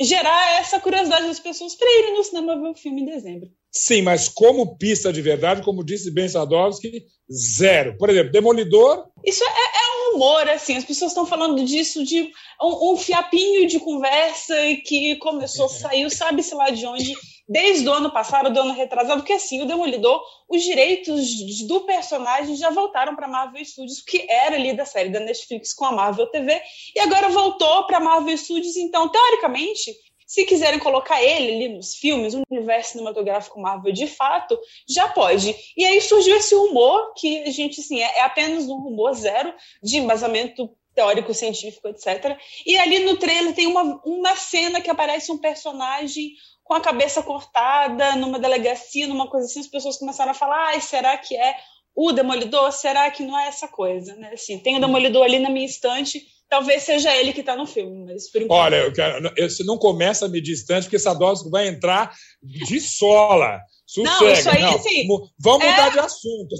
gerar 0.00 0.58
essa 0.58 0.80
curiosidade 0.80 1.26
das 1.26 1.38
pessoas 1.38 1.74
para 1.74 1.88
irem 2.00 2.14
no 2.14 2.24
cinema 2.24 2.60
ver 2.60 2.68
o 2.68 2.74
filme 2.74 3.02
em 3.02 3.06
dezembro. 3.06 3.48
Sim, 3.70 4.02
mas 4.02 4.28
como 4.28 4.76
pista 4.76 5.12
de 5.12 5.20
verdade, 5.22 5.62
como 5.62 5.84
disse 5.84 6.10
Ben 6.10 6.28
Sadowski, 6.28 7.04
zero. 7.32 7.96
Por 7.96 8.10
exemplo, 8.10 8.32
Demolidor. 8.32 9.06
Isso 9.24 9.42
é, 9.42 9.46
é 9.46 9.50
um 9.50 10.12
rumor, 10.12 10.48
assim, 10.48 10.76
as 10.76 10.84
pessoas 10.84 11.10
estão 11.10 11.26
falando 11.26 11.64
disso 11.64 12.04
de 12.04 12.30
um, 12.62 12.92
um 12.92 12.96
fiapinho 12.96 13.66
de 13.66 13.78
conversa 13.80 14.54
que 14.84 15.16
começou, 15.16 15.68
saiu, 15.70 16.10
sabe-se 16.10 16.54
lá 16.54 16.70
de 16.70 16.86
onde, 16.86 17.14
desde 17.46 17.88
o 17.88 17.92
ano 17.92 18.10
passado, 18.10 18.52
do 18.52 18.60
ano 18.60 18.72
retrasado, 18.72 19.20
porque 19.20 19.34
assim, 19.34 19.62
o 19.62 19.66
Demolidor, 19.66 20.22
os 20.48 20.62
direitos 20.62 21.66
do 21.66 21.80
personagem 21.80 22.56
já 22.56 22.70
voltaram 22.70 23.14
para 23.14 23.28
Marvel 23.28 23.64
Studios, 23.64 24.00
que 24.00 24.26
era 24.30 24.56
ali 24.56 24.72
da 24.72 24.84
série 24.84 25.10
da 25.10 25.20
Netflix 25.20 25.72
com 25.74 25.84
a 25.84 25.92
Marvel 25.92 26.26
TV, 26.28 26.60
e 26.94 27.00
agora 27.00 27.28
voltou 27.28 27.86
para 27.86 28.00
Marvel 28.00 28.36
Studios, 28.36 28.76
então, 28.76 29.08
teoricamente, 29.08 29.94
se 30.26 30.44
quiserem 30.44 30.78
colocar 30.78 31.22
ele 31.22 31.54
ali 31.54 31.68
nos 31.68 31.94
filmes, 31.94 32.34
o 32.34 32.42
universo 32.50 32.92
cinematográfico 32.92 33.60
Marvel 33.60 33.92
de 33.92 34.06
fato, 34.06 34.58
já 34.88 35.08
pode. 35.08 35.54
E 35.76 35.84
aí 35.84 36.00
surgiu 36.00 36.36
esse 36.36 36.54
rumor, 36.54 37.12
que 37.14 37.42
a 37.42 37.50
gente, 37.50 37.80
assim, 37.80 38.00
é, 38.00 38.18
é 38.18 38.22
apenas 38.22 38.68
um 38.68 38.76
rumor 38.76 39.14
zero 39.14 39.52
de 39.82 39.98
embasamento 39.98 40.70
teórico, 40.94 41.34
científico, 41.34 41.88
etc. 41.88 42.38
E 42.64 42.76
ali 42.78 43.00
no 43.00 43.16
trailer 43.16 43.54
tem 43.54 43.66
uma, 43.66 44.00
uma 44.04 44.36
cena 44.36 44.80
que 44.80 44.90
aparece 44.90 45.30
um 45.30 45.38
personagem 45.38 46.32
com 46.62 46.72
a 46.72 46.80
cabeça 46.80 47.22
cortada 47.22 48.16
numa 48.16 48.38
delegacia, 48.38 49.06
numa 49.06 49.28
coisa 49.28 49.46
assim, 49.46 49.60
as 49.60 49.66
pessoas 49.66 49.98
começaram 49.98 50.30
a 50.30 50.34
falar, 50.34 50.68
ai, 50.68 50.80
será 50.80 51.16
que 51.18 51.36
é 51.36 51.56
o 51.94 52.12
Demolidor? 52.12 52.72
Será 52.72 53.10
que 53.10 53.22
não 53.22 53.38
é 53.38 53.48
essa 53.48 53.68
coisa? 53.68 54.14
Né? 54.16 54.30
Assim, 54.32 54.58
tem 54.58 54.76
o 54.76 54.80
Demolidor 54.80 55.24
ali 55.24 55.38
na 55.38 55.50
minha 55.50 55.66
estante, 55.66 56.26
talvez 56.54 56.84
seja 56.84 57.16
ele 57.16 57.32
que 57.32 57.40
está 57.40 57.56
no 57.56 57.66
filme, 57.66 58.04
mas 58.04 58.30
por 58.30 58.40
enquanto... 58.40 58.60
Olha, 58.60 58.76
eu 58.76 58.92
quero, 58.92 59.32
eu, 59.36 59.50
você 59.50 59.64
não 59.64 59.76
começa 59.76 60.26
a 60.26 60.28
me 60.28 60.40
distante, 60.40 60.84
porque 60.84 61.00
Sadowski 61.00 61.50
vai 61.50 61.66
entrar 61.66 62.14
de 62.40 62.80
sola. 62.80 63.60
Sossega. 63.84 64.20
Não, 64.20 64.32
isso 64.32 64.50
aí, 64.50 64.62
não. 64.62 64.74
Assim, 64.76 65.08
Vamos 65.36 65.66
é... 65.66 65.70
mudar 65.70 65.88
de 65.88 65.98
assunto. 65.98 66.54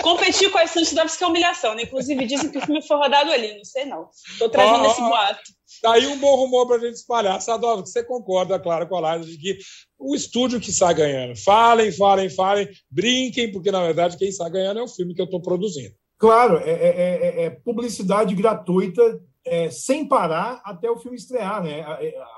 Competir 0.00 0.50
com 0.50 0.56
a 0.56 0.64
que 0.64 1.22
é 1.22 1.26
humilhação, 1.26 1.74
né? 1.74 1.82
Inclusive 1.82 2.24
dizem 2.24 2.50
que 2.50 2.56
o 2.56 2.62
filme 2.62 2.80
foi 2.80 2.96
rodado 2.96 3.30
ali, 3.30 3.58
não 3.58 3.64
sei 3.64 3.84
não. 3.84 4.08
Estou 4.32 4.48
trazendo 4.48 4.86
esse 4.86 5.00
boato. 5.02 5.42
Daí 5.82 6.06
tá 6.06 6.08
um 6.08 6.18
bom 6.18 6.34
rumor 6.34 6.66
para 6.66 6.76
a 6.76 6.80
gente 6.80 6.94
espalhar. 6.94 7.38
Sadovski, 7.42 7.90
você 7.90 8.02
concorda, 8.02 8.58
claro, 8.58 8.88
com 8.88 8.96
a 8.96 9.16
Liza, 9.16 9.30
de 9.30 9.36
que 9.36 9.58
o 9.98 10.14
estúdio 10.14 10.58
que 10.58 10.70
está 10.70 10.94
ganhando. 10.94 11.36
Falem, 11.36 11.92
falem, 11.92 12.30
falem, 12.30 12.66
brinquem, 12.90 13.52
porque 13.52 13.70
na 13.70 13.82
verdade 13.82 14.16
quem 14.16 14.28
está 14.28 14.48
ganhando 14.48 14.80
é 14.80 14.82
o 14.82 14.88
filme 14.88 15.14
que 15.14 15.20
eu 15.20 15.26
estou 15.26 15.42
produzindo. 15.42 15.94
Claro, 16.18 16.56
é, 16.58 16.70
é, 16.70 17.42
é, 17.42 17.44
é 17.44 17.50
publicidade 17.50 18.34
gratuita 18.34 19.20
é, 19.44 19.70
sem 19.70 20.06
parar 20.06 20.60
até 20.64 20.90
o 20.90 20.98
filme 20.98 21.16
estrear. 21.16 21.62
Né? 21.62 21.84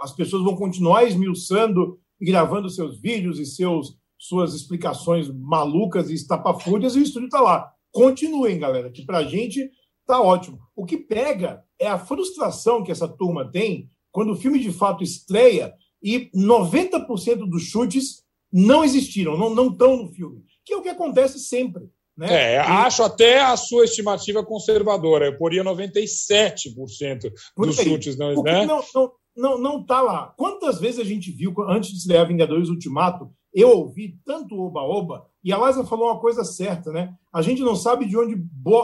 As 0.02 0.12
pessoas 0.12 0.42
vão 0.42 0.56
continuar 0.56 1.04
esmiuçando 1.04 1.98
e 2.20 2.26
gravando 2.26 2.68
seus 2.68 3.00
vídeos 3.00 3.38
e 3.38 3.46
seus, 3.46 3.96
suas 4.18 4.54
explicações 4.54 5.28
malucas 5.28 6.10
e 6.10 6.14
estapafúrdias 6.14 6.96
e 6.96 6.98
o 6.98 7.02
estúdio 7.02 7.26
está 7.26 7.40
lá. 7.40 7.72
Continuem, 7.92 8.58
galera, 8.58 8.90
que 8.90 9.04
para 9.04 9.18
a 9.18 9.24
gente 9.24 9.70
tá 10.06 10.20
ótimo. 10.20 10.58
O 10.74 10.84
que 10.84 10.96
pega 10.96 11.62
é 11.78 11.86
a 11.86 11.98
frustração 11.98 12.82
que 12.82 12.90
essa 12.90 13.08
turma 13.08 13.50
tem 13.50 13.88
quando 14.10 14.32
o 14.32 14.36
filme 14.36 14.58
de 14.58 14.72
fato 14.72 15.04
estreia 15.04 15.72
e 16.02 16.30
90% 16.34 17.48
dos 17.48 17.62
chutes 17.62 18.24
não 18.52 18.82
existiram, 18.82 19.36
não 19.36 19.68
estão 19.68 19.96
no 19.96 20.08
filme, 20.08 20.42
que 20.64 20.72
é 20.72 20.76
o 20.76 20.82
que 20.82 20.88
acontece 20.88 21.38
sempre. 21.38 21.90
Né? 22.18 22.54
É, 22.54 22.54
e... 22.56 22.58
acho 22.58 23.04
até 23.04 23.40
a 23.40 23.56
sua 23.56 23.84
estimativa 23.84 24.44
conservadora. 24.44 25.26
Eu 25.26 25.38
poria 25.38 25.62
97% 25.62 27.32
dos 27.56 27.76
chutes, 27.76 28.18
não, 28.18 28.42
né? 28.42 28.66
Não, 28.66 28.82
não, 28.92 29.12
não, 29.36 29.58
não 29.58 29.86
tá 29.86 30.00
lá. 30.00 30.34
Quantas 30.36 30.80
vezes 30.80 30.98
a 30.98 31.04
gente 31.04 31.30
viu, 31.30 31.54
antes 31.68 31.90
de 31.90 31.98
estrear 31.98 32.26
Vingadores 32.26 32.68
Ultimato, 32.68 33.30
eu 33.54 33.70
ouvi 33.70 34.18
tanto 34.26 34.60
oba-oba, 34.60 35.26
e 35.44 35.52
a 35.52 35.58
Liza 35.58 35.84
falou 35.84 36.08
uma 36.08 36.20
coisa 36.20 36.44
certa, 36.44 36.90
né? 36.90 37.14
A 37.32 37.40
gente 37.40 37.62
não 37.62 37.76
sabe 37.76 38.04
de 38.04 38.16
onde 38.16 38.34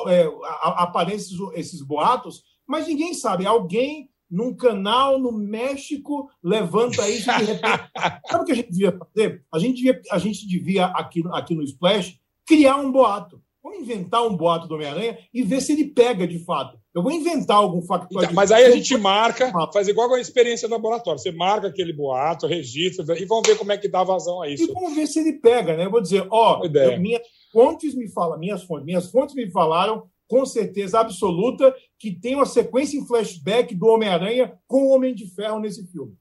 é, 0.09 0.31
aparecem 0.62 1.37
esses 1.55 1.83
boatos, 1.83 2.43
mas 2.67 2.87
ninguém 2.87 3.12
sabe. 3.14 3.45
Alguém 3.45 4.09
num 4.31 4.55
canal 4.55 5.18
no 5.18 5.33
México 5.33 6.31
levanta 6.42 7.09
isso 7.09 7.31
de 7.37 7.44
repente. 7.44 7.90
sabe 8.31 8.42
o 8.42 8.47
que 8.47 8.53
a 8.53 8.57
gente 8.57 8.70
devia 8.70 8.97
fazer? 8.97 9.44
A 9.53 9.59
gente 9.59 9.75
devia, 9.77 10.03
a 10.11 10.18
gente 10.18 10.47
devia 10.47 10.87
aqui, 10.87 11.23
aqui 11.33 11.55
no 11.55 11.62
Splash 11.62 12.16
criar 12.46 12.76
um 12.76 12.90
boato. 12.90 13.42
Vamos 13.62 13.80
inventar 13.80 14.26
um 14.26 14.37
boato 14.37 14.68
do 14.68 14.74
Homem-Aranha 14.74 15.18
e 15.33 15.42
ver 15.42 15.62
se 15.62 15.72
ele 15.72 15.87
pega 15.87 16.26
de 16.26 16.38
fato. 16.44 16.78
Eu 16.94 17.02
vou 17.02 17.11
inventar 17.11 17.57
algum 17.57 17.80
factor. 17.80 18.22
Então, 18.22 18.35
mas 18.35 18.52
aí 18.52 18.66
a 18.66 18.70
gente 18.70 18.94
marca, 18.98 19.50
faz 19.72 19.88
igual 19.88 20.09
com 20.09 20.16
a 20.16 20.20
experiência 20.20 20.68
do 20.68 20.72
laboratório. 20.72 21.18
Você 21.18 21.33
marca 21.33 21.68
aquele 21.68 21.92
boato, 21.92 22.46
registra 22.46 23.18
e 23.18 23.24
vamos 23.24 23.48
ver 23.48 23.57
como 23.57 23.72
é 23.72 23.78
que 23.78 23.88
dá 23.88 24.04
vazão 24.04 24.42
a 24.42 24.48
isso. 24.50 24.64
E 24.64 24.72
vamos 24.72 24.94
ver 24.94 25.07
se 25.07 25.18
ele 25.18 25.33
pega, 25.33 25.76
né? 25.76 25.87
Eu 25.87 25.90
vou 25.90 26.02
dizer, 26.02 26.26
ó, 26.30 26.62
eu, 26.62 27.00
minhas 27.00 27.22
fontes 27.50 27.94
me 27.94 28.07
falam, 28.09 28.38
minhas 28.38 28.62
fontes, 28.62 28.85
minhas 28.85 29.11
fontes 29.11 29.35
me 29.35 29.50
falaram 29.50 30.07
com 30.28 30.44
certeza 30.44 31.00
absoluta 31.00 31.74
que 31.98 32.12
tem 32.12 32.35
uma 32.35 32.46
sequência 32.46 32.98
em 32.98 33.07
flashback 33.07 33.74
do 33.74 33.87
Homem-Aranha 33.87 34.59
com 34.66 34.85
o 34.85 34.90
Homem 34.90 35.14
de 35.14 35.26
Ferro 35.35 35.61
nesse 35.61 35.87
filme. 35.87 36.14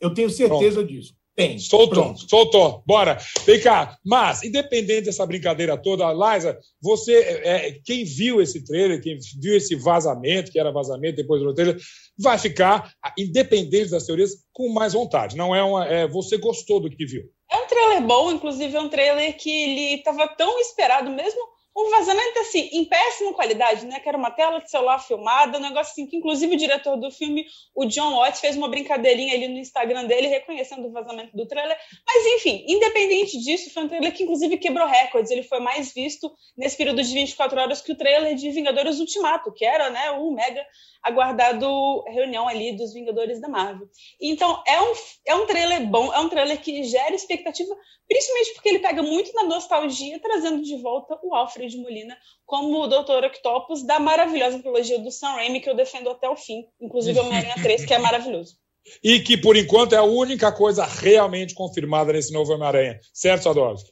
Eu 0.00 0.12
tenho 0.12 0.30
certeza 0.30 0.78
Pronto. 0.80 0.88
disso. 0.88 1.14
Tem. 1.38 1.56
Soltou, 1.56 2.02
Pronto. 2.02 2.28
soltou. 2.28 2.82
Bora. 2.84 3.16
Vem 3.46 3.60
cá. 3.60 3.96
Mas, 4.04 4.42
independente 4.42 5.04
dessa 5.04 5.24
brincadeira 5.24 5.76
toda, 5.80 6.12
Liza, 6.12 6.58
você, 6.82 7.14
é, 7.44 7.78
quem 7.84 8.02
viu 8.02 8.42
esse 8.42 8.64
trailer, 8.64 9.00
quem 9.00 9.16
viu 9.40 9.56
esse 9.56 9.76
vazamento, 9.76 10.50
que 10.50 10.58
era 10.58 10.72
vazamento 10.72 11.14
depois 11.14 11.40
do 11.40 11.54
trailer, 11.54 11.78
vai 12.18 12.36
ficar, 12.38 12.92
independente 13.16 13.92
das 13.92 14.04
teorias, 14.04 14.32
com 14.52 14.68
mais 14.70 14.94
vontade. 14.94 15.36
Não 15.36 15.54
é 15.54 15.62
uma. 15.62 15.86
É, 15.86 16.08
você 16.08 16.36
gostou 16.38 16.80
do 16.80 16.90
que 16.90 17.06
viu. 17.06 17.22
É 17.48 17.56
um 17.56 17.68
trailer 17.68 18.02
bom, 18.02 18.32
inclusive 18.32 18.74
é 18.74 18.80
um 18.80 18.88
trailer 18.88 19.36
que 19.36 19.48
ele 19.48 19.94
estava 19.94 20.26
tão 20.26 20.58
esperado 20.58 21.08
mesmo 21.08 21.40
um 21.78 21.90
vazamento 21.90 22.40
assim, 22.40 22.68
em 22.72 22.84
péssima 22.84 23.32
qualidade, 23.32 23.86
né? 23.86 24.00
Que 24.00 24.08
era 24.08 24.18
uma 24.18 24.32
tela 24.32 24.58
de 24.58 24.68
celular 24.68 24.98
filmada, 24.98 25.58
um 25.58 25.60
negócio 25.60 25.92
assim 25.92 26.06
que, 26.06 26.16
inclusive, 26.16 26.54
o 26.54 26.58
diretor 26.58 26.96
do 26.96 27.08
filme, 27.08 27.46
o 27.72 27.84
John 27.84 28.16
Watts, 28.16 28.40
fez 28.40 28.56
uma 28.56 28.68
brincadeirinha 28.68 29.32
ali 29.34 29.46
no 29.46 29.58
Instagram 29.58 30.04
dele, 30.06 30.26
reconhecendo 30.26 30.88
o 30.88 30.90
vazamento 30.90 31.36
do 31.36 31.46
trailer. 31.46 31.78
Mas, 32.04 32.26
enfim, 32.34 32.64
independente 32.66 33.38
disso, 33.38 33.72
foi 33.72 33.84
um 33.84 33.88
trailer 33.88 34.12
que, 34.12 34.24
inclusive, 34.24 34.58
quebrou 34.58 34.88
recordes. 34.88 35.30
Ele 35.30 35.44
foi 35.44 35.60
mais 35.60 35.92
visto 35.94 36.32
nesse 36.56 36.76
período 36.76 37.00
de 37.00 37.14
24 37.14 37.60
horas 37.60 37.80
que 37.80 37.92
o 37.92 37.96
trailer 37.96 38.34
de 38.34 38.50
Vingadores 38.50 38.98
Ultimato, 38.98 39.52
que 39.52 39.64
era, 39.64 39.88
né, 39.88 40.10
o 40.12 40.32
mega 40.32 40.66
aguardado 41.02 42.02
reunião 42.08 42.48
ali 42.48 42.72
dos 42.72 42.92
Vingadores 42.92 43.40
da 43.40 43.48
Marvel. 43.48 43.88
Então, 44.20 44.62
é 44.66 44.80
um, 44.82 44.92
é 45.26 45.34
um 45.36 45.46
trailer 45.46 45.86
bom, 45.86 46.12
é 46.12 46.18
um 46.18 46.28
trailer 46.28 46.60
que 46.60 46.82
gera 46.82 47.14
expectativa, 47.14 47.74
principalmente 48.08 48.54
porque 48.54 48.68
ele 48.68 48.78
pega 48.80 49.02
muito 49.02 49.32
na 49.32 49.44
nostalgia, 49.44 50.18
trazendo 50.20 50.62
de 50.62 50.76
volta 50.76 51.18
o 51.22 51.34
Alfred 51.34 51.67
Molina 51.76 52.16
como 52.46 52.82
o 52.82 52.86
Dr. 52.86 53.24
Octopus 53.26 53.82
da 53.84 53.98
maravilhosa 53.98 54.58
trilogia 54.60 54.98
do 54.98 55.10
Sam 55.10 55.32
Raimi, 55.32 55.60
que 55.60 55.68
eu 55.68 55.76
defendo 55.76 56.08
até 56.10 56.28
o 56.28 56.36
fim, 56.36 56.64
inclusive 56.80 57.18
o 57.18 57.22
Homem-Aranha 57.24 57.56
3, 57.62 57.84
que 57.84 57.94
é 57.94 57.98
maravilhoso. 57.98 58.56
E 59.02 59.20
que, 59.20 59.36
por 59.36 59.56
enquanto, 59.56 59.92
é 59.92 59.98
a 59.98 60.02
única 60.02 60.50
coisa 60.50 60.84
realmente 60.86 61.54
confirmada 61.54 62.12
nesse 62.12 62.32
novo 62.32 62.52
Homem-Aranha. 62.52 62.98
Certo, 63.12 63.42
Sadowski? 63.42 63.90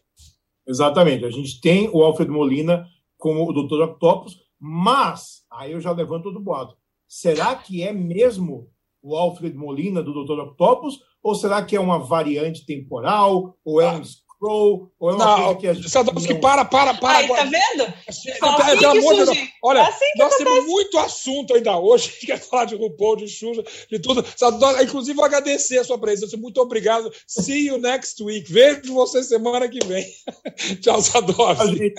Exatamente. 0.66 1.24
A 1.24 1.30
gente 1.30 1.60
tem 1.60 1.88
o 1.92 2.02
Alfred 2.02 2.30
Molina 2.30 2.86
como 3.18 3.48
o 3.48 3.52
Dr. 3.52 3.82
Octopus, 3.82 4.36
mas, 4.58 5.42
aí 5.50 5.72
eu 5.72 5.80
já 5.80 5.92
levanto 5.92 6.32
do 6.32 6.40
boato, 6.40 6.76
será 7.06 7.54
que 7.54 7.82
é 7.82 7.92
mesmo 7.92 8.70
o 9.02 9.14
Alfred 9.14 9.56
Molina 9.56 10.02
do 10.02 10.24
Dr. 10.24 10.40
Octopus? 10.40 10.98
Ou 11.22 11.34
será 11.34 11.64
que 11.64 11.76
é 11.76 11.80
uma 11.80 11.98
variante 11.98 12.64
temporal? 12.64 13.56
Ou 13.64 13.80
é 13.80 13.90
um 13.90 14.02
Scroll? 14.36 14.92
Ou 14.98 15.10
é 15.10 15.14
uma 15.14 15.24
não, 15.24 15.44
coisa 15.44 15.60
que 15.60 15.68
a 15.68 15.74
gente. 15.74 15.90
Sadowski, 15.90 16.34
não... 16.34 16.40
para, 16.40 16.64
para, 16.64 16.94
para. 16.94 17.18
Aí, 17.18 17.28
tá 17.28 17.44
vendo? 17.44 17.92
Assim 18.06 18.32
pelo 18.32 18.90
amor 18.90 19.14
de 19.14 19.24
Deus. 19.24 19.48
Olha, 19.62 19.82
assim 19.82 20.04
nós 20.16 20.34
acontece. 20.34 20.44
temos 20.44 20.66
muito 20.66 20.98
assunto 20.98 21.54
ainda 21.54 21.78
hoje. 21.78 22.08
A 22.08 22.12
gente 22.12 22.26
quer 22.26 22.38
falar 22.38 22.64
de 22.66 22.76
RuPaul, 22.76 23.16
de 23.16 23.28
Xuxa, 23.28 23.64
de 23.90 23.98
tudo. 23.98 24.24
Sadowski, 24.36 24.84
inclusive, 24.84 25.22
agradecer 25.22 25.78
a 25.78 25.84
sua 25.84 25.98
presença. 25.98 26.36
Muito 26.36 26.60
obrigado. 26.60 27.10
See 27.26 27.66
you 27.66 27.78
next 27.78 28.22
week. 28.22 28.50
Vejo 28.52 28.94
você 28.94 29.22
semana 29.22 29.68
que 29.68 29.84
vem. 29.84 30.06
Tchau, 30.80 31.00
Sadowski. 31.02 31.94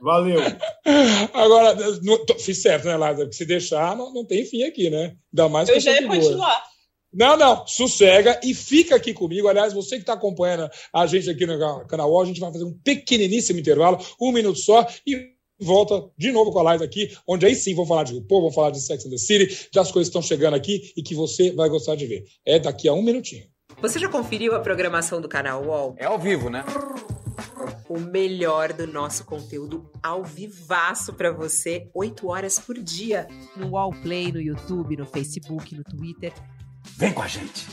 Valeu. 0.00 0.40
Agora, 1.32 1.74
não, 2.02 2.38
fiz 2.38 2.62
certo, 2.62 2.86
né, 2.86 2.96
Lázaro? 2.96 3.32
Se 3.32 3.44
deixar, 3.44 3.96
não, 3.96 4.12
não 4.12 4.24
tem 4.24 4.44
fim 4.44 4.62
aqui, 4.62 4.90
né? 4.90 5.16
Ainda 5.32 5.48
mais 5.48 5.68
Eu 5.68 5.80
já 5.80 5.92
ia 5.92 6.06
continuar. 6.06 6.62
Não, 7.12 7.36
não, 7.36 7.66
sossega 7.66 8.38
e 8.44 8.54
fica 8.54 8.94
aqui 8.96 9.14
comigo. 9.14 9.48
Aliás, 9.48 9.72
você 9.72 9.96
que 9.96 10.02
está 10.02 10.12
acompanhando 10.12 10.68
a 10.92 11.06
gente 11.06 11.30
aqui 11.30 11.46
no 11.46 11.86
canal, 11.86 12.20
a 12.20 12.24
gente 12.24 12.40
vai 12.40 12.52
fazer 12.52 12.64
um 12.64 12.78
pequeniníssimo 12.84 13.58
intervalo, 13.58 13.98
um 14.20 14.30
minuto 14.30 14.58
só, 14.58 14.86
e 15.06 15.38
volta 15.60 16.08
de 16.16 16.30
novo 16.30 16.52
com 16.52 16.58
a 16.60 16.62
live 16.62 16.84
aqui, 16.84 17.16
onde 17.26 17.46
aí 17.46 17.54
sim 17.54 17.74
vou 17.74 17.86
falar 17.86 18.04
de 18.04 18.14
RuPaul, 18.14 18.42
vou 18.42 18.52
falar 18.52 18.70
de 18.70 18.80
Sex 18.80 19.06
and 19.06 19.10
the 19.10 19.18
City, 19.18 19.68
das 19.72 19.90
coisas 19.90 20.08
que 20.08 20.18
estão 20.18 20.22
chegando 20.22 20.54
aqui 20.54 20.92
e 20.96 21.02
que 21.02 21.14
você 21.14 21.50
vai 21.52 21.68
gostar 21.68 21.96
de 21.96 22.06
ver. 22.06 22.24
É 22.44 22.58
daqui 22.58 22.88
a 22.88 22.92
um 22.92 23.02
minutinho. 23.02 23.44
Você 23.80 23.98
já 23.98 24.08
conferiu 24.08 24.54
a 24.54 24.60
programação 24.60 25.20
do 25.20 25.28
canal 25.28 25.64
UOL? 25.64 25.94
É 25.98 26.04
ao 26.04 26.18
vivo, 26.18 26.50
né? 26.50 26.64
o 27.88 27.98
melhor 27.98 28.72
do 28.72 28.86
nosso 28.86 29.24
conteúdo 29.24 29.90
ao 30.02 30.22
vivaço 30.22 31.14
para 31.14 31.32
você, 31.32 31.88
8 31.94 32.28
horas 32.28 32.58
por 32.58 32.78
dia. 32.78 33.26
No 33.56 33.70
Wallplay, 33.70 34.30
no 34.30 34.40
YouTube, 34.40 34.96
no 34.96 35.06
Facebook, 35.06 35.74
no 35.74 35.82
Twitter. 35.82 36.32
Vem 36.98 37.12
com 37.12 37.22
a 37.22 37.28
gente! 37.28 37.64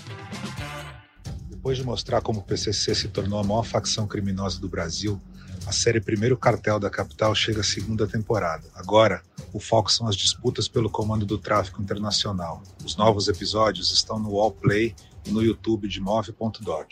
Depois 1.49 1.79
de 1.79 1.83
mostrar 1.83 2.21
como 2.21 2.41
o 2.41 2.43
PCC 2.43 2.93
se 2.93 3.07
tornou 3.07 3.39
a 3.39 3.43
maior 3.43 3.63
facção 3.63 4.05
criminosa 4.05 4.59
do 4.59 4.69
Brasil, 4.69 5.19
a 5.65 5.71
série 5.71 5.99
Primeiro 5.99 6.37
Cartel 6.37 6.79
da 6.79 6.91
Capital 6.91 7.33
chega 7.33 7.61
à 7.61 7.63
segunda 7.63 8.05
temporada. 8.07 8.69
Agora, 8.75 9.23
O 9.55 9.59
foco 9.59 9.89
são 9.89 10.05
as 10.05 10.17
disputas 10.17 10.67
pelo 10.67 10.89
comando 10.89 11.25
do 11.25 11.37
tráfico 11.37 11.81
internacional. 11.81 12.61
Os 12.83 12.97
novos 12.97 13.29
episódios 13.29 13.89
estão 13.93 14.19
no 14.19 14.31
Wallplay 14.31 14.93
e 15.25 15.31
no 15.31 15.41
YouTube 15.41 15.87
de 15.87 16.01
Move.doc. 16.01 16.91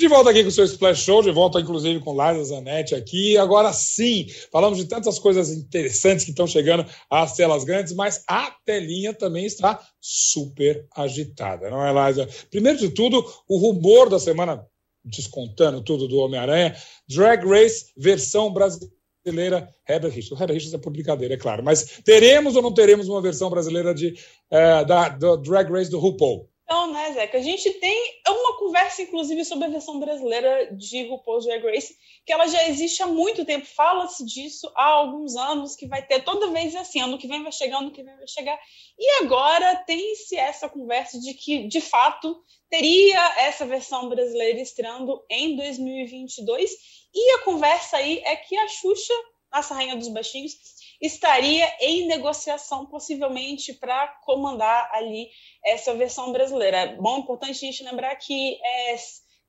De 0.00 0.08
volta 0.08 0.30
aqui 0.30 0.42
com 0.42 0.48
o 0.48 0.50
seu 0.50 0.64
Splash 0.64 1.02
Show, 1.02 1.22
de 1.22 1.30
volta 1.30 1.60
inclusive 1.60 2.00
com 2.00 2.14
Liza 2.14 2.44
Zanetti 2.44 2.94
aqui. 2.94 3.36
Agora 3.36 3.70
sim, 3.70 4.26
falamos 4.50 4.78
de 4.78 4.86
tantas 4.86 5.18
coisas 5.18 5.50
interessantes 5.50 6.24
que 6.24 6.30
estão 6.30 6.46
chegando 6.46 6.86
às 7.10 7.34
telas 7.34 7.64
grandes, 7.64 7.92
mas 7.92 8.24
a 8.26 8.50
telinha 8.64 9.12
também 9.12 9.44
está 9.44 9.78
super 10.00 10.86
agitada, 10.96 11.68
não 11.68 11.84
é, 11.84 11.92
Liza? 11.92 12.26
Primeiro 12.50 12.78
de 12.78 12.88
tudo, 12.88 13.22
o 13.46 13.58
rumor 13.58 14.08
da 14.08 14.18
semana, 14.18 14.66
descontando 15.04 15.82
tudo 15.82 16.08
do 16.08 16.16
Homem-Aranha, 16.16 16.74
Drag 17.06 17.46
Race 17.46 17.92
versão 17.94 18.50
brasileira 18.50 19.68
Heber 19.86 20.10
Richards. 20.10 20.30
O 20.30 20.42
Heber 20.42 20.54
Richards 20.54 20.72
é 20.72 20.78
por 20.78 20.94
brincadeira, 20.94 21.34
é 21.34 21.36
claro, 21.36 21.62
mas 21.62 22.00
teremos 22.06 22.56
ou 22.56 22.62
não 22.62 22.72
teremos 22.72 23.06
uma 23.06 23.20
versão 23.20 23.50
brasileira 23.50 23.92
de, 23.92 24.14
uh, 24.50 24.86
da, 24.86 25.10
Drag 25.36 25.70
Race 25.70 25.90
do 25.90 25.98
RuPaul? 25.98 26.49
Então, 26.72 26.92
né, 26.92 27.10
Zeca, 27.10 27.36
a 27.36 27.42
gente 27.42 27.68
tem 27.80 28.22
uma 28.28 28.56
conversa, 28.56 29.02
inclusive, 29.02 29.44
sobre 29.44 29.64
a 29.64 29.70
versão 29.70 29.98
brasileira 29.98 30.72
de 30.72 31.02
RuPaul's 31.08 31.44
Drag 31.44 31.64
Race, 31.64 31.96
que 32.24 32.32
ela 32.32 32.46
já 32.46 32.68
existe 32.68 33.02
há 33.02 33.08
muito 33.08 33.44
tempo, 33.44 33.66
fala-se 33.66 34.24
disso 34.24 34.70
há 34.76 34.84
alguns 34.84 35.34
anos, 35.34 35.74
que 35.74 35.88
vai 35.88 36.06
ter 36.06 36.22
toda 36.22 36.52
vez 36.52 36.76
assim, 36.76 37.00
ano 37.00 37.18
que 37.18 37.26
vem 37.26 37.42
vai 37.42 37.50
chegar, 37.50 37.78
ano 37.78 37.90
que 37.90 38.04
vem 38.04 38.16
vai 38.16 38.28
chegar. 38.28 38.56
E 38.96 39.24
agora 39.24 39.82
tem-se 39.84 40.36
essa 40.36 40.68
conversa 40.68 41.18
de 41.18 41.34
que, 41.34 41.66
de 41.66 41.80
fato, 41.80 42.40
teria 42.68 43.20
essa 43.40 43.66
versão 43.66 44.08
brasileira 44.08 44.60
estreando 44.60 45.20
em 45.28 45.56
2022, 45.56 46.70
e 47.12 47.32
a 47.32 47.38
conversa 47.40 47.96
aí 47.96 48.22
é 48.24 48.36
que 48.36 48.56
a 48.56 48.68
Xuxa, 48.68 49.14
nossa 49.52 49.74
Rainha 49.74 49.96
dos 49.96 50.08
Baixinhos, 50.08 50.56
estaria 51.00 51.66
em 51.80 52.06
negociação, 52.06 52.86
possivelmente, 52.86 53.72
para 53.72 54.08
comandar 54.24 54.90
ali 54.92 55.28
essa 55.64 55.94
versão 55.94 56.30
brasileira. 56.30 56.76
É 56.76 56.96
bom, 56.96 57.18
importante 57.18 57.52
a 57.52 57.70
gente 57.70 57.82
lembrar 57.82 58.14
que 58.16 58.58
é, 58.62 58.96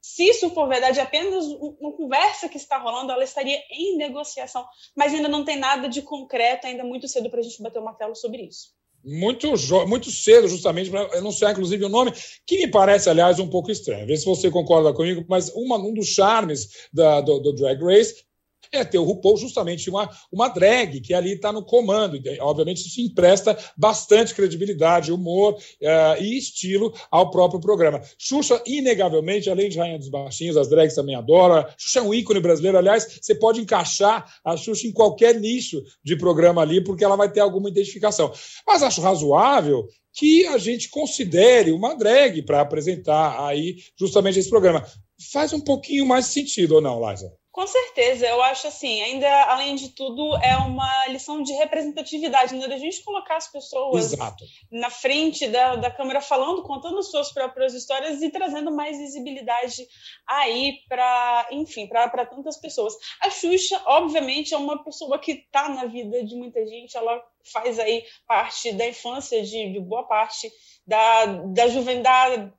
se 0.01 0.23
isso 0.23 0.49
for 0.49 0.67
verdade, 0.67 0.99
apenas 0.99 1.45
uma 1.45 1.91
conversa 1.91 2.49
que 2.49 2.57
está 2.57 2.77
rolando, 2.77 3.11
ela 3.11 3.23
estaria 3.23 3.61
em 3.69 3.97
negociação, 3.97 4.65
mas 4.95 5.13
ainda 5.13 5.27
não 5.27 5.45
tem 5.45 5.57
nada 5.57 5.87
de 5.87 6.01
concreto, 6.01 6.65
ainda 6.65 6.83
muito 6.83 7.07
cedo 7.07 7.29
para 7.29 7.39
a 7.39 7.43
gente 7.43 7.61
bater 7.61 7.79
o 7.79 7.85
martelo 7.85 8.15
sobre 8.15 8.43
isso. 8.43 8.69
Muito, 9.03 9.47
muito 9.87 10.11
cedo, 10.11 10.47
justamente, 10.47 10.89
para 10.89 11.17
anunciar, 11.17 11.51
inclusive, 11.51 11.83
o 11.83 11.89
nome, 11.89 12.13
que 12.45 12.57
me 12.57 12.67
parece, 12.67 13.09
aliás, 13.09 13.39
um 13.39 13.49
pouco 13.49 13.71
estranho. 13.71 14.05
Vê 14.05 14.15
se 14.15 14.25
você 14.25 14.49
concorda 14.49 14.93
comigo, 14.93 15.25
mas 15.27 15.49
uma, 15.49 15.75
um 15.77 15.93
dos 15.93 16.07
charmes 16.07 16.87
da, 16.93 17.19
do, 17.19 17.39
do 17.39 17.53
Drag 17.53 17.83
Race 17.83 18.23
é 18.71 18.83
ter 18.85 18.97
o 18.97 19.03
RuPaul 19.03 19.37
justamente 19.37 19.89
uma, 19.89 20.09
uma 20.31 20.47
drag 20.47 21.01
que 21.01 21.13
ali 21.13 21.33
está 21.33 21.51
no 21.51 21.63
comando. 21.63 22.15
E, 22.15 22.39
obviamente, 22.39 22.87
isso 22.87 23.01
empresta 23.01 23.57
bastante 23.75 24.33
credibilidade, 24.33 25.11
humor 25.11 25.53
uh, 25.55 26.21
e 26.21 26.37
estilo 26.37 26.93
ao 27.09 27.29
próprio 27.29 27.59
programa. 27.59 28.01
Xuxa, 28.17 28.61
inegavelmente, 28.65 29.49
além 29.49 29.69
de 29.69 29.77
Rainha 29.77 29.99
dos 29.99 30.09
Baixinhos, 30.09 30.55
as 30.55 30.69
drags 30.69 30.95
também 30.95 31.15
adoram. 31.15 31.65
Xuxa 31.77 31.99
é 31.99 32.01
um 32.01 32.13
ícone 32.13 32.39
brasileiro. 32.39 32.77
Aliás, 32.77 33.19
você 33.21 33.35
pode 33.35 33.59
encaixar 33.59 34.25
a 34.43 34.55
Xuxa 34.55 34.87
em 34.87 34.91
qualquer 34.91 35.39
nicho 35.39 35.83
de 36.03 36.15
programa 36.15 36.61
ali, 36.61 36.81
porque 36.81 37.03
ela 37.03 37.17
vai 37.17 37.31
ter 37.31 37.41
alguma 37.41 37.69
identificação. 37.69 38.31
Mas 38.65 38.83
acho 38.83 39.01
razoável 39.01 39.87
que 40.13 40.45
a 40.47 40.57
gente 40.57 40.89
considere 40.89 41.71
uma 41.71 41.95
drag 41.95 42.41
para 42.43 42.61
apresentar 42.61 43.45
aí 43.45 43.77
justamente 43.97 44.39
esse 44.39 44.49
programa. 44.49 44.85
Faz 45.31 45.53
um 45.53 45.59
pouquinho 45.59 46.05
mais 46.05 46.25
sentido 46.25 46.75
ou 46.75 46.81
não, 46.81 47.09
Liza? 47.09 47.31
Com 47.51 47.67
certeza, 47.67 48.25
eu 48.25 48.41
acho 48.41 48.67
assim, 48.67 49.01
ainda 49.01 49.29
além 49.43 49.75
de 49.75 49.89
tudo, 49.89 50.37
é 50.37 50.55
uma 50.57 51.07
lição 51.07 51.43
de 51.43 51.51
representatividade, 51.53 52.55
né? 52.55 52.67
da 52.67 52.77
gente 52.77 53.03
colocar 53.03 53.35
as 53.35 53.51
pessoas 53.51 54.13
Exato. 54.13 54.43
na 54.71 54.89
frente 54.89 55.47
da, 55.49 55.75
da 55.75 55.91
câmera 55.91 56.21
falando, 56.21 56.63
contando 56.63 57.03
suas 57.03 57.31
próprias 57.33 57.73
histórias 57.73 58.21
e 58.21 58.29
trazendo 58.29 58.71
mais 58.73 58.97
visibilidade 58.97 59.85
aí 60.25 60.79
para, 60.87 61.47
enfim, 61.51 61.87
para 61.87 62.25
tantas 62.25 62.57
pessoas. 62.57 62.93
A 63.21 63.29
Xuxa, 63.29 63.81
obviamente, 63.85 64.53
é 64.53 64.57
uma 64.57 64.81
pessoa 64.81 65.19
que 65.19 65.33
está 65.33 65.67
na 65.67 65.85
vida 65.85 66.23
de 66.23 66.35
muita 66.35 66.65
gente, 66.65 66.95
ela 66.95 67.21
faz 67.51 67.79
aí 67.79 68.03
parte 68.25 68.71
da 68.71 68.87
infância 68.87 69.43
de, 69.43 69.73
de 69.73 69.79
boa 69.79 70.07
parte 70.07 70.49
da, 70.87 71.25
da 71.25 71.67
juventude 71.67 72.01
da, 72.01 72.51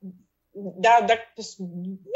da, 0.54 1.00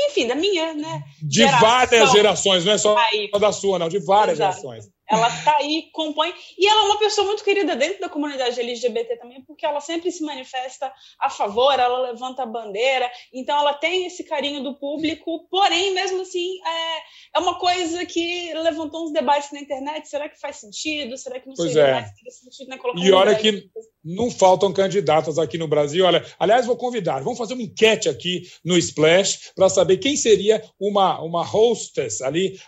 enfim, 0.09 0.27
da 0.27 0.35
minha, 0.35 0.75
né? 0.75 1.05
De 1.23 1.37
geração. 1.39 1.61
várias 1.61 2.13
gerações, 2.13 2.65
não 2.65 2.73
é 2.73 2.79
só 2.79 2.97
aí. 2.99 3.31
da 3.31 3.53
sua, 3.53 3.79
não, 3.79 3.89
de 3.89 3.99
várias 3.99 4.39
Exato. 4.39 4.57
gerações. 4.57 4.96
Ela 5.09 5.29
está 5.29 5.57
aí, 5.59 5.89
compõe. 5.93 6.35
E 6.59 6.67
ela 6.67 6.83
é 6.83 6.85
uma 6.85 6.99
pessoa 6.99 7.27
muito 7.27 7.45
querida 7.45 7.77
dentro 7.77 8.01
da 8.01 8.09
comunidade 8.09 8.59
LGBT 8.59 9.17
também, 9.17 9.43
porque 9.43 9.65
ela 9.65 9.81
sempre 9.81 10.11
se 10.11 10.25
manifesta 10.25 10.93
a 11.21 11.31
favor, 11.31 11.79
ela 11.79 12.11
levanta 12.11 12.43
a 12.43 12.47
bandeira, 12.47 13.11
então 13.33 13.59
ela 13.59 13.75
tem 13.75 14.07
esse 14.07 14.25
carinho 14.25 14.63
do 14.63 14.75
público, 14.79 15.47
porém, 15.49 15.95
mesmo 15.95 16.23
assim, 16.23 16.59
é, 16.67 17.37
é 17.37 17.39
uma 17.39 17.59
coisa 17.59 18.05
que 18.05 18.53
levantou 18.55 19.05
uns 19.05 19.13
debates 19.13 19.53
na 19.53 19.61
internet. 19.61 20.09
Será 20.09 20.29
que 20.29 20.41
faz 20.41 20.57
sentido? 20.57 21.17
Será 21.17 21.39
que 21.39 21.47
não 21.47 21.55
pois 21.55 21.73
seria 21.73 21.89
é. 21.89 21.93
mais 21.93 22.11
sentido, 22.41 22.69
né? 22.69 22.79
Colocar 22.79 23.01
e 23.01 23.13
olha 23.13 23.35
que 23.35 23.69
não 24.05 24.31
faltam 24.31 24.73
candidatas 24.73 25.39
aqui 25.39 25.59
no 25.59 25.69
Brasil. 25.69 26.05
Olha, 26.05 26.25
aliás, 26.39 26.67
vou 26.67 26.77
convidar, 26.77 27.23
vamos 27.23 27.39
fazer 27.39 27.55
uma 27.55 27.63
enquete 27.63 28.09
aqui 28.09 28.43
no 28.65 28.77
Splash 28.77 29.53
para 29.55 29.69
saber 29.69 29.99
quem 29.99 30.17
seria 30.17 30.63
uma, 30.81 31.21
uma 31.21 31.43
hostess 31.43 32.23
ali 32.23 32.59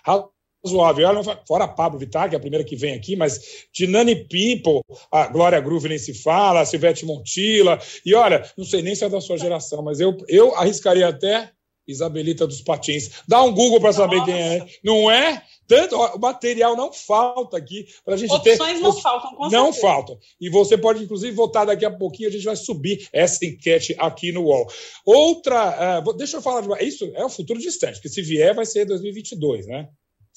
razoável. 0.64 1.07
Fora 1.47 1.64
a 1.64 1.68
Pablo 1.68 1.99
Vittar, 1.99 2.29
que 2.29 2.35
é 2.35 2.38
a 2.38 2.40
primeira 2.40 2.64
que 2.64 2.77
vem 2.77 2.94
aqui, 2.94 3.16
mas 3.16 3.66
de 3.73 3.87
Nani 3.87 4.16
People, 4.16 4.83
a 5.11 5.27
Glória 5.29 5.61
Groove 5.61 5.88
nem 5.88 5.99
se 5.99 6.14
fala, 6.14 6.61
a 6.61 6.64
Silvete 6.64 7.05
Montilla. 7.05 7.79
E 8.05 8.14
olha, 8.14 8.44
não 8.57 8.64
sei 8.64 8.83
nem 8.83 8.94
se 8.94 9.05
é 9.05 9.09
da 9.09 9.21
sua 9.21 9.38
geração, 9.38 9.83
mas 9.83 10.01
eu, 10.01 10.16
eu 10.29 10.55
arriscaria 10.55 11.09
até 11.09 11.51
Isabelita 11.88 12.47
dos 12.47 12.61
Patins. 12.61 13.11
Dá 13.27 13.42
um 13.42 13.55
Google 13.55 13.81
para 13.81 13.94
saber 13.94 14.23
quem 14.25 14.35
é. 14.35 14.66
Não 14.85 15.11
é? 15.11 15.42
Tanto, 15.66 15.97
o 15.97 16.18
material 16.18 16.77
não 16.77 16.92
falta 16.92 17.57
aqui 17.57 17.87
para 18.05 18.14
a 18.14 18.16
gente 18.16 18.31
Opções 18.31 18.59
ter. 18.59 18.62
Opções 18.62 18.81
não 18.81 18.92
faltam, 18.92 19.35
com 19.35 19.49
Não 19.49 19.73
certeza. 19.73 19.81
faltam. 19.81 20.18
E 20.40 20.51
você 20.51 20.77
pode, 20.77 21.03
inclusive, 21.03 21.33
votar 21.33 21.66
daqui 21.66 21.85
a 21.85 21.90
pouquinho, 21.90 22.29
a 22.29 22.33
gente 22.33 22.44
vai 22.44 22.57
subir 22.57 23.09
essa 23.12 23.44
enquete 23.44 23.94
aqui 23.99 24.33
no 24.33 24.44
UOL. 24.44 24.66
Outra. 25.05 26.03
Uh, 26.07 26.12
deixa 26.12 26.37
eu 26.37 26.42
falar 26.42 26.61
de. 26.61 26.85
Isso 26.85 27.11
é 27.14 27.25
o 27.25 27.31
futuro 27.31 27.59
distante, 27.59 27.94
porque 27.94 28.09
se 28.11 28.23
vier 28.23 28.55
vai 28.55 28.66
ser 28.66 28.85
2022, 28.85 29.66
né? 29.66 29.88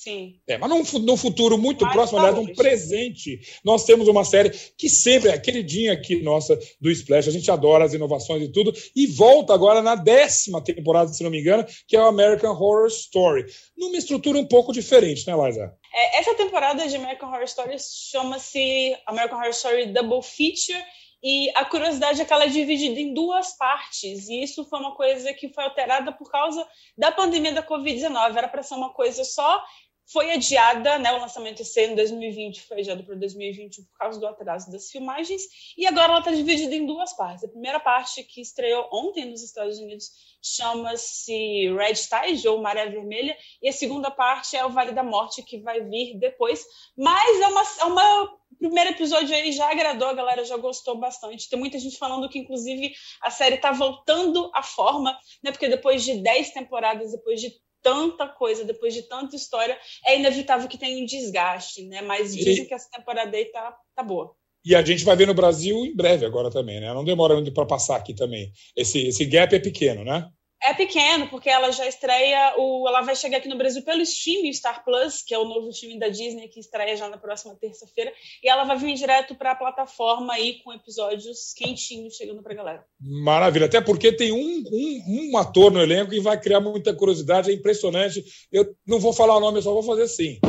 Sim. 0.02 0.40
É, 0.48 0.58
mas 0.58 0.68
num, 0.68 1.00
num 1.02 1.16
futuro 1.16 1.60
muito 1.60 1.84
Mais 1.84 1.96
próximo, 1.96 2.18
aliás, 2.18 2.36
um 2.36 2.52
presente, 2.56 3.40
nós 3.64 3.86
temos 3.86 4.08
uma 4.08 4.26
série 4.26 4.50
que 4.50 4.90
sempre 4.90 5.30
é 5.30 5.38
queridinha 5.38 5.94
aqui 5.94 6.24
nossa 6.24 6.58
do 6.82 6.90
Splash. 6.90 7.28
A 7.28 7.32
gente 7.32 7.52
adora 7.52 7.86
as 7.86 7.94
inovações 7.94 8.42
e 8.42 8.52
tudo. 8.52 8.74
E 8.96 9.06
volta 9.06 9.54
agora 9.54 9.80
na 9.80 9.94
décima 9.94 10.60
temporada, 10.60 11.14
se 11.14 11.24
não 11.24 11.30
me 11.30 11.40
engano, 11.40 11.64
que 11.88 11.96
é 11.96 12.02
o 12.02 12.08
American 12.08 12.50
Horror 12.50 12.88
Story. 12.88 13.46
Numa 13.78 13.96
estrutura 13.96 14.40
um 14.40 14.48
pouco 14.48 14.74
diferente, 14.74 15.28
né, 15.28 15.36
Liza? 15.36 15.72
É, 15.94 16.20
essa 16.20 16.34
temporada 16.34 16.88
de 16.88 16.96
American 16.96 17.30
Horror 17.30 17.44
Story 17.44 17.78
chama-se 18.10 18.98
American 19.06 19.38
Horror 19.38 19.52
Story 19.52 19.94
Double 19.94 20.24
Feature. 20.24 20.84
E 21.24 21.52
a 21.56 21.64
curiosidade 21.64 22.20
é 22.20 22.26
que 22.26 22.34
ela 22.34 22.46
é 22.46 22.48
dividida 22.48 23.00
em 23.00 23.14
duas 23.14 23.56
partes, 23.56 24.28
e 24.28 24.42
isso 24.42 24.66
foi 24.66 24.80
uma 24.80 24.96
coisa 24.96 25.32
que 25.32 25.50
foi 25.50 25.64
alterada 25.66 26.12
por 26.12 26.32
causa 26.32 26.68
da 26.98 27.12
pandemia 27.12 27.54
da 27.54 27.62
Covid-19. 27.62 28.36
Era 28.36 28.48
para 28.48 28.64
ser 28.64 28.74
uma 28.74 28.92
coisa 28.92 29.24
só 29.24 29.64
foi 30.12 30.32
adiada, 30.32 31.00
né, 31.00 31.14
o 31.14 31.20
lançamento 31.20 31.64
ser 31.64 31.92
em 31.92 31.96
2020, 31.96 32.62
foi 32.64 32.80
adiado 32.80 33.04
para 33.04 33.16
2021 33.16 33.84
por 33.86 33.98
causa 33.98 34.20
do 34.20 34.28
atraso 34.28 34.72
das 34.72 34.90
filmagens, 34.92 35.44
e 35.78 35.88
agora 35.88 36.12
ela 36.12 36.20
está 36.20 36.32
dividida 36.32 36.76
em 36.76 36.86
duas 36.86 37.14
partes. 37.14 37.44
A 37.44 37.48
primeira 37.48 37.80
parte, 37.80 38.24
que 38.24 38.42
estreou 38.42 38.90
ontem 38.92 39.26
nos 39.26 39.42
Estados 39.42 39.78
Unidos, 39.78 40.12
chama-se 40.42 41.74
Red 41.74 41.94
Tide, 41.94 42.48
ou 42.48 42.62
Maré 42.62 42.90
Vermelha, 42.90 43.38
e 43.62 43.70
a 43.70 43.74
segunda 43.74 44.12
parte 44.12 44.56
é 44.56 44.66
o 44.66 44.70
Vale 44.70 44.92
da 44.92 45.04
Morte, 45.04 45.44
que 45.44 45.60
vai 45.60 45.82
vir 45.82 46.18
depois, 46.18 46.66
mas 46.98 47.40
é 47.40 47.48
uma, 47.48 47.64
é 47.80 47.86
uma 47.86 48.42
primeiro 48.58 48.92
episódio 48.92 49.36
aí 49.36 49.52
já 49.52 49.72
agradou, 49.72 50.08
a 50.08 50.14
galera 50.14 50.46
já 50.46 50.56
gostou 50.56 50.96
bastante. 50.96 51.50
Tem 51.50 51.58
muita 51.58 51.80
gente 51.80 51.98
falando 51.98 52.30
que, 52.30 52.38
inclusive, 52.38 52.94
a 53.22 53.32
série 53.32 53.56
está 53.56 53.72
voltando 53.72 54.52
à 54.54 54.62
forma, 54.62 55.18
né? 55.44 55.52
Porque 55.52 55.68
depois 55.68 56.04
de 56.04 56.22
10 56.22 56.52
temporadas, 56.52 57.12
depois 57.12 57.42
de 57.42 57.52
tanta 57.82 58.28
coisa, 58.28 58.64
depois 58.64 58.94
de 58.94 59.04
tanta 59.04 59.36
história, 59.36 59.78
é 60.06 60.18
inevitável 60.18 60.68
que 60.68 60.78
tenha 60.78 61.02
um 61.02 61.06
desgaste, 61.06 61.86
né? 61.88 62.02
Mas 62.02 62.36
dizem 62.36 62.64
e... 62.64 62.66
que 62.66 62.74
essa 62.74 62.90
temporada 62.90 63.36
aí 63.36 63.46
tá, 63.46 63.76
tá 63.96 64.04
boa. 64.04 64.36
E 64.64 64.76
a 64.76 64.84
gente 64.84 65.04
vai 65.04 65.16
ver 65.16 65.26
no 65.26 65.34
Brasil 65.34 65.76
em 65.86 65.96
breve 65.96 66.26
agora 66.26 66.52
também, 66.52 66.80
né? 66.80 66.94
Não 66.94 67.04
demora 67.04 67.34
muito 67.34 67.52
para 67.52 67.66
passar 67.66 67.96
aqui 67.96 68.14
também. 68.14 68.52
Esse, 68.76 69.08
esse 69.08 69.26
gap 69.26 69.56
é 69.56 69.60
pequeno, 69.60 70.04
né? 70.04 70.30
É 70.64 70.76
pequeno, 70.76 71.28
porque 71.28 71.50
ela 71.50 71.72
já 71.72 71.88
estreia, 71.88 72.54
o, 72.58 72.88
ela 72.88 73.02
vai 73.02 73.16
chegar 73.16 73.38
aqui 73.38 73.50
no 73.50 73.58
Brasil 73.58 73.82
pelo 73.84 74.02
streaming 74.02 74.54
Star 74.54 74.84
Plus, 74.84 75.24
que 75.24 75.34
é 75.34 75.40
o 75.40 75.46
novo 75.46 75.70
streaming 75.70 75.98
da 75.98 76.08
Disney, 76.08 76.48
que 76.50 76.60
estreia 76.60 76.96
já 76.96 77.10
na 77.10 77.18
próxima 77.18 77.56
terça-feira, 77.56 78.14
e 78.44 78.48
ela 78.48 78.64
vai 78.64 78.78
vir 78.78 78.94
direto 78.94 79.34
para 79.34 79.52
a 79.52 79.56
plataforma 79.56 80.34
aí 80.34 80.62
com 80.64 80.72
episódios 80.72 81.54
quentinhos 81.56 82.16
chegando 82.16 82.44
para 82.44 82.54
a 82.54 82.56
galera. 82.56 82.86
Maravilha, 83.00 83.66
até 83.66 83.82
porque 83.82 84.12
tem 84.12 84.32
um, 84.32 84.64
um, 84.72 85.32
um, 85.32 85.38
ator 85.38 85.72
no 85.72 85.82
elenco 85.82 86.12
que 86.12 86.22
vai 86.22 86.40
criar 86.40 86.60
muita 86.60 86.94
curiosidade, 86.94 87.50
é 87.50 87.54
impressionante. 87.54 88.24
Eu 88.52 88.76
não 88.86 89.00
vou 89.00 89.14
falar 89.14 89.38
o 89.38 89.40
nome, 89.40 89.58
eu 89.58 89.64
só 89.64 89.74
vou 89.74 89.84
fazer 89.84 90.08
sim. 90.08 90.40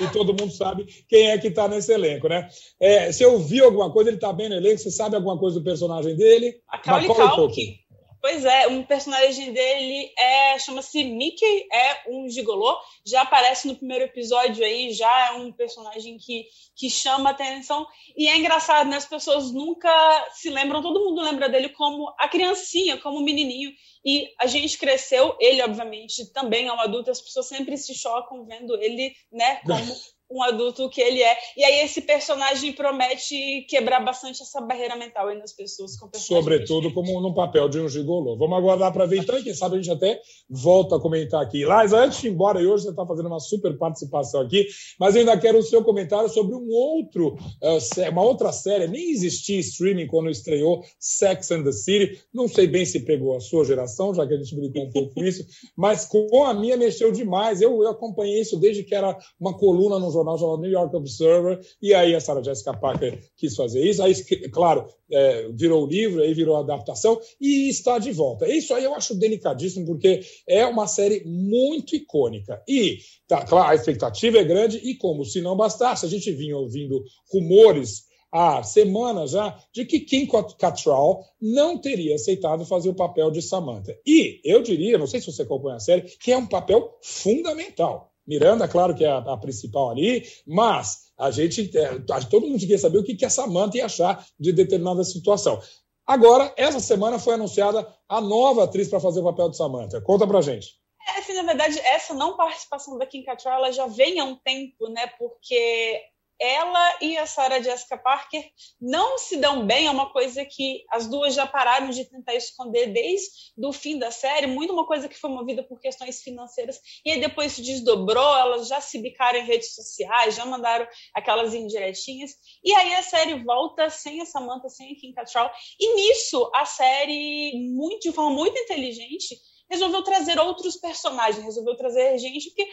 E 0.00 0.12
todo 0.12 0.32
mundo 0.32 0.52
sabe 0.52 0.86
quem 1.08 1.30
é 1.30 1.38
que 1.38 1.48
está 1.48 1.66
nesse 1.66 1.92
elenco, 1.92 2.28
né? 2.28 2.48
É, 2.80 3.10
se 3.10 3.22
eu 3.22 3.38
vi 3.38 3.60
alguma 3.60 3.92
coisa, 3.92 4.10
ele 4.10 4.16
está 4.16 4.32
bem 4.32 4.48
no 4.48 4.54
elenco, 4.54 4.78
você 4.78 4.90
sabe 4.90 5.16
alguma 5.16 5.36
coisa 5.38 5.58
do 5.58 5.64
personagem 5.64 6.16
dele? 6.16 6.60
A 6.68 6.76
Macaulay 6.76 7.34
Culkin. 7.34 7.81
Pois 8.22 8.44
é, 8.44 8.68
um 8.68 8.84
personagem 8.84 9.52
dele 9.52 10.12
é 10.16 10.56
chama-se 10.56 11.02
Mickey, 11.02 11.66
é 11.72 12.08
um 12.08 12.28
gigolô, 12.28 12.78
já 13.04 13.22
aparece 13.22 13.66
no 13.66 13.74
primeiro 13.74 14.04
episódio 14.04 14.64
aí, 14.64 14.92
já 14.92 15.26
é 15.26 15.32
um 15.32 15.50
personagem 15.50 16.16
que, 16.18 16.46
que 16.76 16.88
chama 16.88 17.30
atenção. 17.30 17.84
E 18.16 18.28
é 18.28 18.36
engraçado, 18.36 18.88
né? 18.88 18.96
As 18.96 19.06
pessoas 19.06 19.50
nunca 19.50 19.90
se 20.34 20.50
lembram, 20.50 20.80
todo 20.80 21.04
mundo 21.04 21.20
lembra 21.20 21.48
dele 21.48 21.70
como 21.70 22.14
a 22.16 22.28
criancinha, 22.28 22.96
como 22.96 23.18
o 23.18 23.24
menininho. 23.24 23.72
E 24.04 24.32
a 24.38 24.46
gente 24.46 24.78
cresceu, 24.78 25.36
ele 25.40 25.60
obviamente 25.60 26.32
também 26.32 26.68
é 26.68 26.72
um 26.72 26.80
adulto, 26.80 27.10
as 27.10 27.20
pessoas 27.20 27.48
sempre 27.48 27.76
se 27.76 27.92
chocam 27.92 28.44
vendo 28.44 28.80
ele, 28.80 29.16
né, 29.32 29.56
como 29.66 29.96
um 30.32 30.42
adulto 30.42 30.88
que 30.88 31.00
ele 31.00 31.22
é. 31.22 31.36
E 31.56 31.64
aí 31.64 31.84
esse 31.84 32.00
personagem 32.00 32.72
promete 32.72 33.66
quebrar 33.68 34.00
bastante 34.00 34.42
essa 34.42 34.60
barreira 34.60 34.96
mental 34.96 35.28
aí 35.28 35.38
nas 35.38 35.52
pessoas. 35.52 35.96
Com 35.98 36.08
Sobretudo 36.14 36.92
como 36.92 37.20
no 37.20 37.34
papel 37.34 37.68
de 37.68 37.78
um 37.78 37.88
gigolô. 37.88 38.36
Vamos 38.36 38.56
aguardar 38.56 38.92
para 38.92 39.06
ver 39.06 39.18
então, 39.18 39.38
e 39.38 39.42
quem 39.42 39.54
sabe 39.54 39.76
a 39.76 39.78
gente 39.78 39.90
até 39.90 40.20
volta 40.48 40.96
a 40.96 41.00
comentar 41.00 41.42
aqui. 41.42 41.64
Lais, 41.64 41.92
antes 41.92 42.20
de 42.20 42.28
ir 42.28 42.30
embora, 42.30 42.60
e 42.60 42.66
hoje 42.66 42.84
você 42.84 42.90
está 42.90 43.06
fazendo 43.06 43.26
uma 43.26 43.40
super 43.40 43.76
participação 43.76 44.40
aqui, 44.40 44.66
mas 44.98 45.14
ainda 45.14 45.38
quero 45.38 45.58
o 45.58 45.62
seu 45.62 45.82
comentário 45.82 46.28
sobre 46.28 46.54
um 46.54 46.68
outro, 46.70 47.34
uh, 47.34 48.10
uma 48.10 48.22
outra 48.22 48.52
série, 48.52 48.86
nem 48.88 49.10
existia 49.10 49.58
streaming 49.60 50.06
quando 50.06 50.30
estreou 50.30 50.82
Sex 50.98 51.50
and 51.50 51.64
the 51.64 51.72
City. 51.72 52.20
Não 52.32 52.48
sei 52.48 52.66
bem 52.66 52.84
se 52.84 53.00
pegou 53.00 53.36
a 53.36 53.40
sua 53.40 53.64
geração, 53.64 54.14
já 54.14 54.26
que 54.26 54.34
a 54.34 54.36
gente 54.36 54.54
brincou 54.54 54.84
um 54.84 54.90
pouco 54.90 55.14
com 55.14 55.24
isso, 55.24 55.44
mas 55.76 56.06
com 56.06 56.44
a 56.44 56.54
minha 56.54 56.76
mexeu 56.76 57.12
demais. 57.12 57.60
Eu, 57.60 57.82
eu 57.82 57.88
acompanhei 57.88 58.40
isso 58.40 58.58
desde 58.58 58.82
que 58.82 58.94
era 58.94 59.16
uma 59.38 59.56
coluna 59.56 59.98
no 59.98 60.10
jornal 60.10 60.21
jornal 60.22 60.38
chamado 60.38 60.62
New 60.62 60.70
York 60.70 60.94
Observer, 60.96 61.60
e 61.80 61.92
aí 61.92 62.14
a 62.14 62.20
Sarah 62.20 62.42
Jessica 62.42 62.72
Parker 62.74 63.18
quis 63.36 63.54
fazer 63.54 63.84
isso. 63.84 64.02
Aí, 64.02 64.14
claro, 64.50 64.86
é, 65.10 65.48
virou 65.52 65.84
o 65.84 65.86
livro, 65.86 66.22
aí 66.22 66.32
virou 66.32 66.56
a 66.56 66.60
adaptação, 66.60 67.20
e 67.40 67.68
está 67.68 67.98
de 67.98 68.12
volta. 68.12 68.48
Isso 68.48 68.72
aí 68.74 68.84
eu 68.84 68.94
acho 68.94 69.14
delicadíssimo, 69.14 69.86
porque 69.86 70.20
é 70.48 70.64
uma 70.64 70.86
série 70.86 71.22
muito 71.24 71.94
icônica. 71.94 72.62
E, 72.68 72.98
tá, 73.26 73.44
claro, 73.44 73.70
a 73.70 73.74
expectativa 73.74 74.38
é 74.38 74.44
grande, 74.44 74.78
e 74.78 74.94
como 74.94 75.24
se 75.24 75.40
não 75.40 75.56
bastasse, 75.56 76.06
a 76.06 76.08
gente 76.08 76.30
vinha 76.32 76.56
ouvindo 76.56 77.04
rumores 77.30 78.10
há 78.32 78.62
semanas 78.62 79.32
já 79.32 79.58
de 79.74 79.84
que 79.84 80.00
Kim 80.00 80.26
Cattrall 80.58 81.22
não 81.38 81.76
teria 81.76 82.14
aceitado 82.14 82.64
fazer 82.64 82.88
o 82.88 82.94
papel 82.94 83.30
de 83.30 83.42
Samantha. 83.42 83.94
E 84.06 84.40
eu 84.42 84.62
diria, 84.62 84.96
não 84.96 85.06
sei 85.06 85.20
se 85.20 85.30
você 85.30 85.42
acompanha 85.42 85.76
a 85.76 85.80
série, 85.80 86.02
que 86.02 86.32
é 86.32 86.36
um 86.36 86.46
papel 86.46 86.96
fundamental. 87.02 88.11
Miranda, 88.26 88.68
claro 88.68 88.94
que 88.94 89.04
é 89.04 89.10
a, 89.10 89.18
a 89.18 89.36
principal 89.36 89.90
ali, 89.90 90.24
mas 90.46 91.12
a 91.18 91.30
gente, 91.30 91.76
é, 91.76 91.98
todo 92.30 92.46
mundo 92.46 92.58
queria 92.58 92.78
saber 92.78 92.98
o 92.98 93.04
que, 93.04 93.14
que 93.14 93.24
a 93.24 93.30
Samanta 93.30 93.76
ia 93.76 93.86
achar 93.86 94.24
de 94.38 94.52
determinada 94.52 95.04
situação. 95.04 95.60
Agora, 96.06 96.52
essa 96.56 96.80
semana 96.80 97.18
foi 97.18 97.34
anunciada 97.34 97.86
a 98.08 98.20
nova 98.20 98.64
atriz 98.64 98.88
para 98.88 99.00
fazer 99.00 99.20
o 99.20 99.24
papel 99.24 99.50
de 99.50 99.56
Samantha. 99.56 100.00
Conta 100.00 100.26
pra 100.26 100.40
gente. 100.40 100.80
É, 101.08 101.18
assim, 101.18 101.34
na 101.34 101.42
verdade, 101.42 101.78
essa 101.80 102.14
não 102.14 102.36
participação 102.36 102.98
da 102.98 103.06
Kim 103.06 103.22
Cattrall, 103.22 103.56
ela 103.56 103.72
já 103.72 103.86
vem 103.86 104.20
há 104.20 104.24
um 104.24 104.36
tempo, 104.36 104.88
né? 104.88 105.06
Porque 105.18 106.00
ela 106.42 106.98
e 107.00 107.16
a 107.16 107.24
Sarah 107.24 107.62
Jessica 107.62 107.96
Parker 107.96 108.44
não 108.80 109.16
se 109.16 109.36
dão 109.36 109.64
bem, 109.64 109.86
é 109.86 109.90
uma 109.90 110.12
coisa 110.12 110.44
que 110.44 110.84
as 110.90 111.06
duas 111.06 111.34
já 111.34 111.46
pararam 111.46 111.88
de 111.90 112.04
tentar 112.04 112.34
esconder 112.34 112.88
desde 112.88 113.30
o 113.56 113.72
fim 113.72 113.96
da 113.96 114.10
série, 114.10 114.48
muito 114.48 114.72
uma 114.72 114.84
coisa 114.84 115.08
que 115.08 115.16
foi 115.16 115.30
movida 115.30 115.62
por 115.62 115.80
questões 115.80 116.20
financeiras, 116.20 116.80
e 117.04 117.12
aí 117.12 117.20
depois 117.20 117.52
se 117.52 117.62
desdobrou, 117.62 118.36
elas 118.36 118.66
já 118.66 118.80
se 118.80 118.98
bicaram 118.98 119.38
em 119.38 119.44
redes 119.44 119.72
sociais, 119.72 120.34
já 120.34 120.44
mandaram 120.44 120.86
aquelas 121.14 121.54
indiretinhas, 121.54 122.32
e 122.64 122.74
aí 122.74 122.94
a 122.94 123.02
série 123.04 123.44
volta 123.44 123.88
sem 123.88 124.20
a 124.20 124.26
Samantha, 124.26 124.68
sem 124.68 124.92
a 124.92 124.96
Kim 124.96 125.12
Cattrall, 125.12 125.50
e 125.78 125.94
nisso 125.94 126.50
a 126.56 126.64
série, 126.64 127.52
muito, 127.72 128.00
de 128.00 128.12
forma 128.12 128.32
muito 128.32 128.58
inteligente, 128.58 129.38
resolveu 129.70 130.02
trazer 130.02 130.38
outros 130.40 130.76
personagens, 130.76 131.44
resolveu 131.44 131.76
trazer 131.76 132.18
gente, 132.18 132.50
porque 132.50 132.68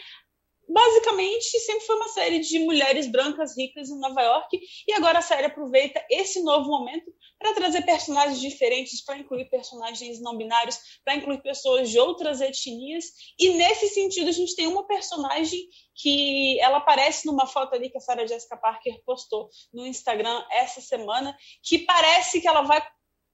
basicamente 0.70 1.58
sempre 1.60 1.84
foi 1.84 1.96
uma 1.96 2.08
série 2.08 2.38
de 2.38 2.60
mulheres 2.60 3.10
brancas 3.10 3.56
ricas 3.56 3.88
em 3.88 3.98
Nova 3.98 4.22
York 4.22 4.60
e 4.86 4.92
agora 4.92 5.18
a 5.18 5.22
série 5.22 5.46
aproveita 5.46 6.04
esse 6.08 6.42
novo 6.42 6.68
momento 6.68 7.12
para 7.38 7.54
trazer 7.54 7.82
personagens 7.82 8.40
diferentes, 8.40 9.04
para 9.04 9.18
incluir 9.18 9.50
personagens 9.50 10.20
não 10.20 10.36
binários, 10.36 10.78
para 11.04 11.16
incluir 11.16 11.42
pessoas 11.42 11.90
de 11.90 11.98
outras 11.98 12.40
etnias 12.40 13.04
e 13.38 13.50
nesse 13.50 13.88
sentido 13.88 14.28
a 14.28 14.32
gente 14.32 14.54
tem 14.54 14.66
uma 14.66 14.86
personagem 14.86 15.60
que 15.94 16.58
ela 16.60 16.78
aparece 16.78 17.26
numa 17.26 17.46
foto 17.46 17.74
ali 17.74 17.90
que 17.90 17.98
a 17.98 18.00
Sarah 18.00 18.26
Jessica 18.26 18.56
Parker 18.56 19.02
postou 19.04 19.50
no 19.72 19.86
Instagram 19.86 20.44
essa 20.50 20.80
semana, 20.80 21.36
que 21.62 21.80
parece 21.80 22.40
que 22.40 22.48
ela 22.48 22.62
vai 22.62 22.80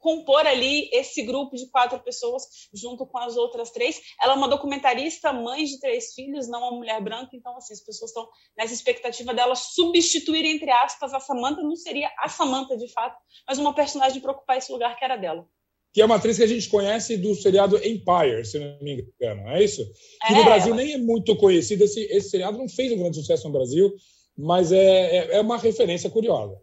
compor 0.07 0.47
ali 0.47 0.88
esse 0.92 1.21
grupo 1.23 1.57
de 1.57 1.69
quatro 1.69 1.99
pessoas 1.99 2.45
junto 2.73 3.05
com 3.05 3.19
as 3.19 3.37
outras 3.37 3.73
três. 3.73 4.01
Ela 4.23 4.35
é 4.35 4.37
uma 4.37 4.47
documentarista, 4.47 5.33
mãe 5.33 5.64
de 5.64 5.81
três 5.81 6.14
filhos, 6.14 6.47
não 6.47 6.61
uma 6.61 6.71
mulher 6.71 7.03
branca, 7.03 7.31
então 7.33 7.57
assim, 7.57 7.75
as 7.75 7.81
pessoas 7.81 8.12
estão 8.12 8.29
nessa 8.57 8.73
expectativa 8.73 9.35
dela 9.35 9.57
substituir, 9.57 10.45
entre 10.45 10.71
aspas, 10.71 11.12
a 11.12 11.19
Samantha, 11.19 11.61
não 11.61 11.75
seria 11.75 12.09
a 12.21 12.29
Samantha 12.29 12.77
de 12.77 12.87
fato, 12.92 13.16
mas 13.49 13.59
uma 13.59 13.75
personagem 13.75 14.21
para 14.21 14.31
ocupar 14.31 14.59
esse 14.59 14.71
lugar 14.71 14.97
que 14.97 15.05
era 15.05 15.16
dela. 15.16 15.45
Que 15.92 16.01
é 16.01 16.05
uma 16.05 16.16
atriz 16.16 16.37
que 16.37 16.45
a 16.45 16.47
gente 16.47 16.69
conhece 16.69 17.16
do 17.16 17.35
seriado 17.35 17.77
Empire, 17.79 18.45
se 18.45 18.61
não 18.61 18.79
me 18.81 18.92
engano, 18.92 19.42
não 19.42 19.51
é 19.51 19.64
isso? 19.64 19.85
Que 20.25 20.35
é, 20.35 20.37
no 20.37 20.45
Brasil 20.45 20.73
ela... 20.73 20.83
nem 20.85 20.92
é 20.92 20.99
muito 20.99 21.35
conhecido, 21.37 21.83
esse, 21.83 22.01
esse 22.03 22.31
seriado 22.31 22.59
não 22.59 22.69
fez 22.69 22.92
um 22.92 22.99
grande 22.99 23.16
sucesso 23.16 23.49
no 23.49 23.53
Brasil, 23.53 23.92
mas 24.38 24.71
é, 24.71 25.16
é, 25.16 25.37
é 25.38 25.40
uma 25.40 25.59
referência 25.59 26.09
curiosa. 26.09 26.57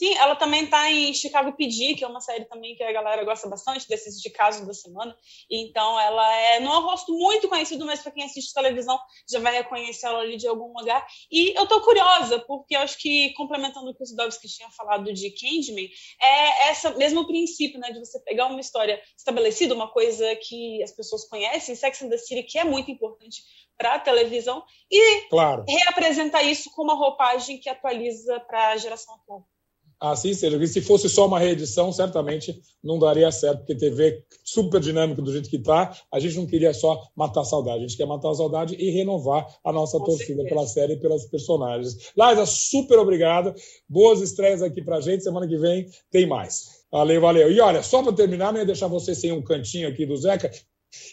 Sim, 0.00 0.14
ela 0.16 0.34
também 0.34 0.64
está 0.64 0.90
em 0.90 1.12
Chicago 1.12 1.52
PD, 1.52 1.94
que 1.94 2.02
é 2.02 2.06
uma 2.06 2.22
série 2.22 2.46
também 2.46 2.74
que 2.74 2.82
a 2.82 2.90
galera 2.90 3.22
gosta 3.22 3.46
bastante, 3.46 3.86
desses 3.86 4.18
de 4.18 4.30
casos 4.30 4.66
da 4.66 4.72
semana. 4.72 5.14
Então, 5.50 6.00
ela 6.00 6.36
é, 6.36 6.60
não 6.60 6.72
é 6.72 6.78
um 6.78 6.86
rosto 6.86 7.12
muito 7.12 7.50
conhecido, 7.50 7.84
mas 7.84 8.00
para 8.00 8.10
quem 8.10 8.24
assiste 8.24 8.54
televisão 8.54 8.98
já 9.30 9.38
vai 9.40 9.52
reconhecer 9.52 10.06
ela 10.06 10.20
ali 10.20 10.38
de 10.38 10.48
algum 10.48 10.72
lugar. 10.72 11.06
E 11.30 11.54
eu 11.54 11.64
estou 11.64 11.82
curiosa, 11.82 12.38
porque 12.38 12.76
eu 12.76 12.80
acho 12.80 12.96
que, 12.96 13.34
complementando 13.34 13.90
o 13.90 13.94
que 13.94 14.02
o 14.02 14.06
Zidowski 14.06 14.48
tinha 14.48 14.70
falado 14.70 15.12
de 15.12 15.30
Candyman, 15.32 15.90
é 16.18 16.70
esse 16.70 16.88
mesmo 16.96 17.26
princípio, 17.26 17.78
né, 17.78 17.90
de 17.92 17.98
você 17.98 18.18
pegar 18.20 18.46
uma 18.46 18.58
história 18.58 18.98
estabelecida, 19.14 19.74
uma 19.74 19.92
coisa 19.92 20.34
que 20.36 20.82
as 20.82 20.92
pessoas 20.92 21.28
conhecem, 21.28 21.74
Sex 21.74 22.00
and 22.00 22.08
the 22.08 22.16
City, 22.16 22.42
que 22.44 22.58
é 22.58 22.64
muito 22.64 22.90
importante 22.90 23.42
para 23.76 23.96
a 23.96 23.98
televisão, 23.98 24.64
e 24.90 25.28
claro. 25.28 25.62
reapresentar 25.68 26.42
isso 26.42 26.70
com 26.70 26.84
uma 26.84 26.94
roupagem 26.94 27.58
que 27.58 27.68
atualiza 27.68 28.40
para 28.40 28.68
a 28.68 28.76
geração 28.78 29.14
atual 29.16 29.46
assim 30.00 30.32
seja. 30.32 30.56
E 30.56 30.66
se 30.66 30.80
fosse 30.80 31.08
só 31.08 31.26
uma 31.26 31.38
reedição, 31.38 31.92
certamente 31.92 32.60
não 32.82 32.98
daria 32.98 33.30
certo, 33.30 33.58
porque 33.58 33.74
TV 33.74 34.24
super 34.44 34.80
dinâmica 34.80 35.20
do 35.20 35.32
jeito 35.32 35.50
que 35.50 35.56
está, 35.56 35.94
a 36.12 36.18
gente 36.18 36.36
não 36.36 36.46
queria 36.46 36.72
só 36.72 37.02
matar 37.14 37.42
a 37.42 37.44
saudade, 37.44 37.78
a 37.78 37.86
gente 37.86 37.96
quer 37.96 38.06
matar 38.06 38.30
a 38.30 38.34
saudade 38.34 38.74
e 38.74 38.90
renovar 38.90 39.46
a 39.64 39.72
nossa 39.72 39.98
Com 39.98 40.04
torcida 40.04 40.42
certeza. 40.42 40.48
pela 40.48 40.66
série 40.66 40.92
e 40.94 41.00
pelas 41.00 41.26
personagens. 41.26 42.12
Laisa, 42.16 42.46
super 42.46 42.98
obrigado. 42.98 43.54
Boas 43.88 44.20
estreias 44.20 44.62
aqui 44.62 44.82
pra 44.82 45.00
gente. 45.00 45.22
Semana 45.22 45.46
que 45.46 45.58
vem 45.58 45.86
tem 46.10 46.26
mais. 46.26 46.80
Valeu, 46.90 47.20
valeu. 47.20 47.52
E 47.52 47.60
olha, 47.60 47.82
só 47.82 48.02
para 48.02 48.12
terminar, 48.12 48.52
não 48.52 48.60
ia 48.60 48.66
deixar 48.66 48.88
você 48.88 49.14
sem 49.14 49.30
um 49.30 49.42
cantinho 49.42 49.88
aqui 49.88 50.04
do 50.04 50.16
Zeca. 50.16 50.50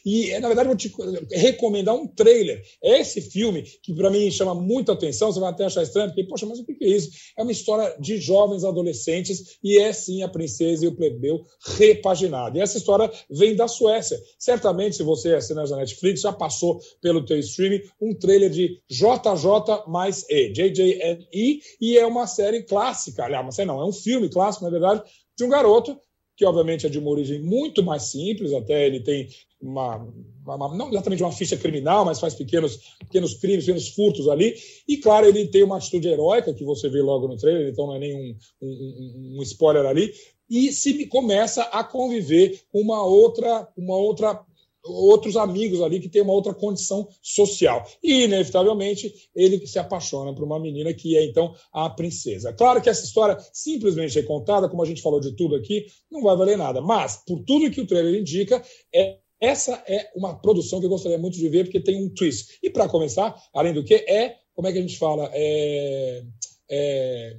E, 0.05 0.37
na 0.39 0.47
verdade, 0.47 0.67
vou 0.67 0.77
te 0.77 0.93
recomendar 1.31 1.95
um 1.95 2.07
trailer. 2.07 2.61
Esse 2.81 3.21
filme, 3.21 3.63
que 3.83 3.93
para 3.93 4.09
mim 4.09 4.29
chama 4.31 4.55
muita 4.55 4.93
atenção, 4.93 5.31
você 5.31 5.39
vai 5.39 5.51
até 5.51 5.65
achar 5.65 5.83
estranho, 5.83 6.09
porque, 6.09 6.23
poxa, 6.23 6.45
mas 6.45 6.59
o 6.59 6.65
que 6.65 6.77
é 6.81 6.87
isso? 6.87 7.09
É 7.37 7.43
uma 7.43 7.51
história 7.51 7.95
de 7.99 8.17
jovens 8.17 8.63
adolescentes 8.63 9.57
e 9.63 9.77
é 9.77 9.91
sim 9.93 10.23
a 10.23 10.29
princesa 10.29 10.85
e 10.85 10.87
o 10.87 10.95
plebeu 10.95 11.43
repaginado. 11.77 12.57
E 12.57 12.61
essa 12.61 12.77
história 12.77 13.11
vem 13.29 13.55
da 13.55 13.67
Suécia. 13.67 14.17
Certamente, 14.39 14.95
se 14.95 15.03
você 15.03 15.33
assinar 15.33 15.65
a 15.71 15.77
Netflix, 15.77 16.21
já 16.21 16.33
passou 16.33 16.79
pelo 17.01 17.25
teu 17.25 17.37
streaming 17.39 17.81
um 18.01 18.13
trailer 18.13 18.49
de 18.49 18.79
JJ 18.89 19.83
mais 19.87 20.25
E, 20.29 20.49
JJNE, 20.51 21.61
e 21.81 21.97
é 21.97 22.05
uma 22.05 22.27
série 22.27 22.63
clássica. 22.63 23.25
Aliás, 23.25 23.45
uma 23.45 23.51
série 23.51 23.67
não, 23.67 23.81
é 23.81 23.85
um 23.85 23.93
filme 23.93 24.29
clássico, 24.29 24.65
na 24.65 24.71
verdade, 24.71 25.03
de 25.37 25.43
um 25.43 25.49
garoto 25.49 25.99
que 26.37 26.45
obviamente 26.45 26.85
é 26.85 26.89
de 26.89 26.99
uma 26.99 27.09
origem 27.09 27.41
muito 27.41 27.81
mais 27.83 28.03
simples, 28.03 28.53
até 28.53 28.85
ele 28.85 28.99
tem 28.99 29.27
uma, 29.59 30.07
uma, 30.45 30.75
não 30.75 30.89
exatamente 30.89 31.23
uma 31.23 31.31
ficha 31.31 31.57
criminal, 31.57 32.05
mas 32.05 32.19
faz 32.19 32.35
pequenos, 32.35 32.77
pequenos 32.99 33.33
crimes, 33.33 33.65
pequenos 33.65 33.89
furtos 33.89 34.29
ali. 34.29 34.55
E, 34.87 34.97
claro, 34.97 35.25
ele 35.25 35.47
tem 35.47 35.63
uma 35.63 35.77
atitude 35.77 36.07
heróica, 36.07 36.53
que 36.53 36.63
você 36.63 36.87
vê 36.89 37.01
logo 37.01 37.27
no 37.27 37.35
trailer, 37.35 37.69
então 37.69 37.87
não 37.87 37.95
é 37.95 37.99
nenhum 37.99 38.35
um, 38.61 38.67
um, 38.67 39.39
um 39.39 39.41
spoiler 39.41 39.85
ali. 39.85 40.13
E 40.47 40.71
se 40.71 41.07
começa 41.07 41.63
a 41.63 41.83
conviver 41.83 42.61
com 42.71 42.81
uma 42.81 43.03
outra, 43.03 43.67
uma 43.75 43.97
outra 43.97 44.39
outros 44.87 45.35
amigos 45.35 45.81
ali 45.81 45.99
que 45.99 46.09
tem 46.09 46.21
uma 46.21 46.33
outra 46.33 46.53
condição 46.53 47.07
social. 47.21 47.85
E, 48.03 48.23
inevitavelmente, 48.23 49.29
ele 49.35 49.65
se 49.65 49.79
apaixona 49.79 50.33
por 50.33 50.43
uma 50.43 50.59
menina 50.59 50.93
que 50.93 51.17
é, 51.17 51.25
então, 51.25 51.55
a 51.71 51.89
princesa. 51.89 52.53
Claro 52.53 52.81
que 52.81 52.89
essa 52.89 53.05
história 53.05 53.37
simplesmente 53.53 54.21
contada, 54.23 54.69
como 54.69 54.83
a 54.83 54.85
gente 54.85 55.01
falou 55.01 55.19
de 55.19 55.31
tudo 55.35 55.55
aqui, 55.55 55.85
não 56.11 56.21
vai 56.21 56.35
valer 56.35 56.57
nada. 56.57 56.81
Mas, 56.81 57.23
por 57.25 57.43
tudo 57.43 57.71
que 57.71 57.81
o 57.81 57.87
trailer 57.87 58.19
indica, 58.19 58.63
é 58.93 59.17
essa 59.39 59.83
é 59.87 60.09
uma 60.15 60.35
produção 60.35 60.79
que 60.79 60.85
eu 60.85 60.89
gostaria 60.89 61.17
muito 61.17 61.37
de 61.37 61.47
ver, 61.47 61.65
porque 61.65 61.79
tem 61.79 62.03
um 62.03 62.09
twist. 62.09 62.57
E, 62.63 62.69
para 62.69 62.89
começar, 62.89 63.35
além 63.53 63.73
do 63.73 63.83
que, 63.83 63.93
é, 63.93 64.35
como 64.55 64.67
é 64.67 64.71
que 64.71 64.79
a 64.79 64.81
gente 64.81 64.97
fala? 64.97 65.29
É, 65.33 66.23
é 66.69 67.37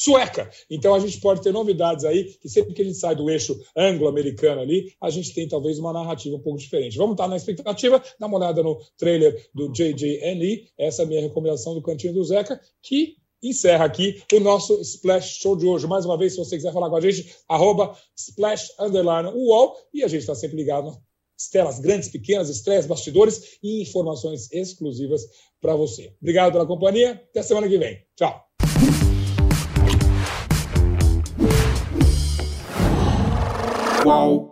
sueca. 0.00 0.50
Então 0.70 0.94
a 0.94 0.98
gente 0.98 1.20
pode 1.20 1.42
ter 1.42 1.52
novidades 1.52 2.06
aí, 2.06 2.24
que 2.40 2.48
sempre 2.48 2.72
que 2.72 2.80
a 2.80 2.84
gente 2.84 2.96
sai 2.96 3.14
do 3.14 3.28
eixo 3.28 3.54
anglo-americano 3.76 4.62
ali, 4.62 4.94
a 4.98 5.10
gente 5.10 5.34
tem 5.34 5.46
talvez 5.46 5.78
uma 5.78 5.92
narrativa 5.92 6.34
um 6.34 6.40
pouco 6.40 6.58
diferente. 6.58 6.96
Vamos 6.96 7.12
estar 7.12 7.28
na 7.28 7.36
expectativa, 7.36 8.02
dá 8.18 8.26
uma 8.26 8.38
olhada 8.38 8.62
no 8.62 8.80
trailer 8.96 9.46
do 9.54 9.70
JJNE, 9.70 10.70
essa 10.78 11.02
é 11.02 11.04
a 11.04 11.08
minha 11.08 11.20
recomendação 11.20 11.74
do 11.74 11.82
Cantinho 11.82 12.14
do 12.14 12.24
Zeca, 12.24 12.58
que 12.82 13.16
encerra 13.42 13.84
aqui 13.84 14.22
o 14.32 14.40
nosso 14.40 14.80
Splash 14.80 15.38
Show 15.40 15.54
de 15.54 15.66
hoje. 15.66 15.86
Mais 15.86 16.06
uma 16.06 16.16
vez, 16.16 16.32
se 16.32 16.38
você 16.38 16.56
quiser 16.56 16.72
falar 16.72 16.88
com 16.88 16.96
a 16.96 17.00
gente, 17.00 17.34
arroba 17.46 17.94
Splash 18.16 18.72
Underline 18.78 19.28
UOL, 19.34 19.76
e 19.92 20.02
a 20.02 20.08
gente 20.08 20.20
está 20.20 20.34
sempre 20.34 20.56
ligado 20.56 20.86
nas 20.86 21.48
telas 21.50 21.78
grandes, 21.78 22.08
pequenas, 22.08 22.48
estreias, 22.48 22.86
bastidores 22.86 23.58
e 23.62 23.82
informações 23.82 24.50
exclusivas 24.50 25.26
para 25.60 25.76
você. 25.76 26.14
Obrigado 26.22 26.52
pela 26.52 26.66
companhia, 26.66 27.12
até 27.12 27.42
semana 27.42 27.68
que 27.68 27.76
vem. 27.76 28.02
Tchau. 28.16 28.49
Qual? 34.02 34.49